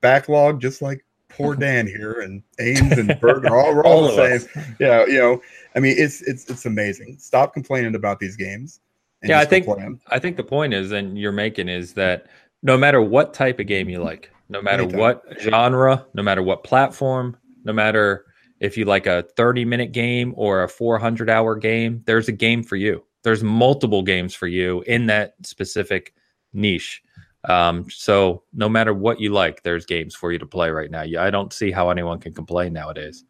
[0.00, 4.38] backlog just like poor Dan here and Ames and Bert are all, all, all the
[4.38, 4.76] same.
[4.80, 5.42] Yeah, you know,
[5.74, 7.18] I mean it's it's it's amazing.
[7.18, 8.80] Stop complaining about these games.
[9.22, 9.66] yeah, I think
[10.08, 12.26] I think the point is, and you're making is that
[12.62, 15.00] no matter what type of game you like, no matter Anytime.
[15.00, 18.26] what genre, no matter what platform, no matter
[18.60, 22.62] if you like a 30 minute game or a 400 hour game, there's a game
[22.62, 23.04] for you.
[23.22, 26.14] There's multiple games for you in that specific
[26.52, 27.02] niche.
[27.44, 31.02] Um, so no matter what you like, there's games for you to play right now.
[31.02, 33.24] I don't see how anyone can complain nowadays.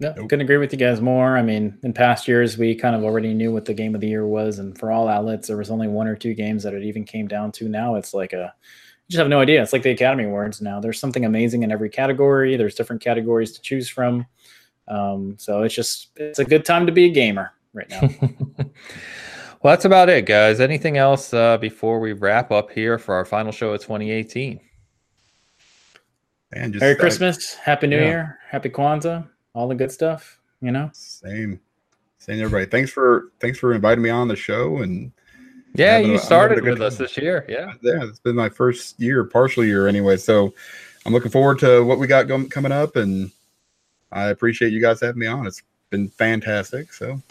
[0.00, 0.30] No, nope.
[0.30, 1.36] couldn't agree with you guys more.
[1.36, 4.08] I mean, in past years, we kind of already knew what the game of the
[4.08, 6.84] year was, and for all outlets, there was only one or two games that it
[6.84, 7.68] even came down to.
[7.68, 8.54] Now it's like a,
[8.89, 9.62] you just have no idea.
[9.62, 10.80] It's like the Academy Awards now.
[10.80, 12.56] There's something amazing in every category.
[12.56, 14.26] There's different categories to choose from.
[14.88, 18.00] Um, so it's just it's a good time to be a gamer right now.
[18.58, 20.60] well, that's about it, guys.
[20.60, 24.60] Anything else uh, before we wrap up here for our final show of 2018?
[26.52, 28.04] And just Merry Christmas, Happy New yeah.
[28.04, 30.90] Year, Happy Kwanzaa all the good stuff, you know?
[30.92, 31.60] Same.
[32.18, 32.66] Same everybody.
[32.66, 35.10] Thanks for thanks for inviting me on the show and
[35.74, 36.86] yeah, you a, started with time.
[36.86, 37.44] us this year.
[37.48, 37.72] Yeah.
[37.82, 40.16] Yeah, it's been my first year, partial year anyway.
[40.16, 40.52] So
[41.06, 43.30] I'm looking forward to what we got going, coming up and
[44.12, 45.46] I appreciate you guys having me on.
[45.46, 46.92] It's been fantastic.
[46.92, 47.22] So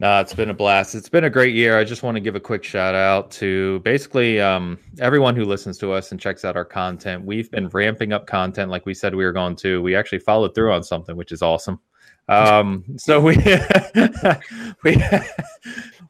[0.00, 0.94] no, it's been a blast.
[0.94, 1.78] It's been a great year.
[1.78, 5.78] I just want to give a quick shout out to basically um, everyone who listens
[5.78, 7.24] to us and checks out our content.
[7.24, 9.80] We've been ramping up content like we said we were going to.
[9.82, 11.80] We actually followed through on something, which is awesome.
[12.28, 13.36] Um, so we
[14.84, 14.96] we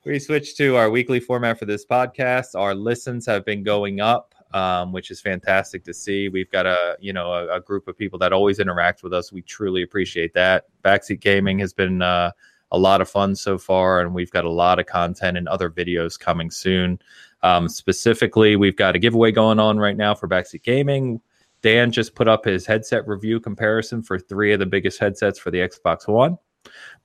[0.05, 2.55] we switched to our weekly format for this podcast.
[2.55, 6.29] Our listens have been going up, um, which is fantastic to see.
[6.29, 9.33] We've got a you know a, a, group of people that always interact with us.
[9.33, 10.67] We truly appreciate that.
[10.85, 12.03] Backseat Gaming has been.
[12.03, 12.31] Uh,
[12.73, 15.71] a lot of fun so far, and we've got a lot of content and other
[15.71, 16.99] videos coming soon.
[17.45, 21.21] Um, specifically, we've got a giveaway going on right now for Backseat Gaming.
[21.65, 25.51] Dan just put up his headset review comparison for three of the biggest headsets for
[25.51, 26.37] the Xbox One.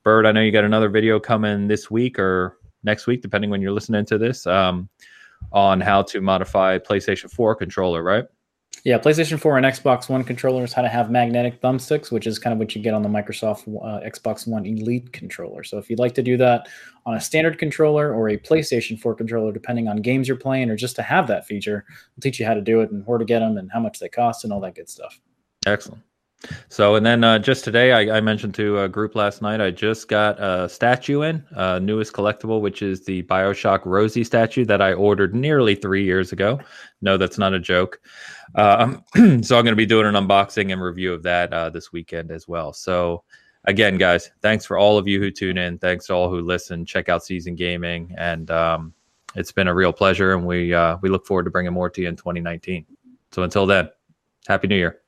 [0.04, 3.62] Bert, I know you got another video coming this week or next week, depending when
[3.62, 4.90] you're listening to this, um,
[5.54, 8.26] on how to modify PlayStation 4 controller, right?
[8.86, 12.54] Yeah, PlayStation 4 and Xbox One controllers, how to have magnetic thumbsticks, which is kind
[12.54, 15.64] of what you get on the Microsoft uh, Xbox One Elite controller.
[15.64, 16.68] So if you'd like to do that
[17.06, 20.76] on a standard controller or a PlayStation 4 controller, depending on games you're playing, or
[20.76, 23.26] just to have that feature, we'll teach you how to do it and where to
[23.26, 25.20] get them and how much they cost and all that good stuff.
[25.66, 26.02] Excellent.
[26.70, 29.72] So, and then uh, just today, I, I, mentioned to a group last night, I
[29.72, 34.82] just got a statue in, uh, newest collectible, which is the Bioshock Rosie statue that
[34.82, 36.60] I ordered nearly three years ago.
[37.02, 38.00] No, that's not a joke.
[38.56, 41.92] Uh, so, I'm going to be doing an unboxing and review of that uh, this
[41.92, 42.72] weekend as well.
[42.72, 43.24] So,
[43.66, 45.78] again, guys, thanks for all of you who tune in.
[45.78, 46.86] Thanks to all who listen.
[46.86, 48.94] Check out Season Gaming, and um,
[49.36, 50.34] it's been a real pleasure.
[50.34, 52.86] And we uh, we look forward to bringing more to you in 2019.
[53.34, 53.90] So, until then,
[54.48, 55.02] Happy New Year.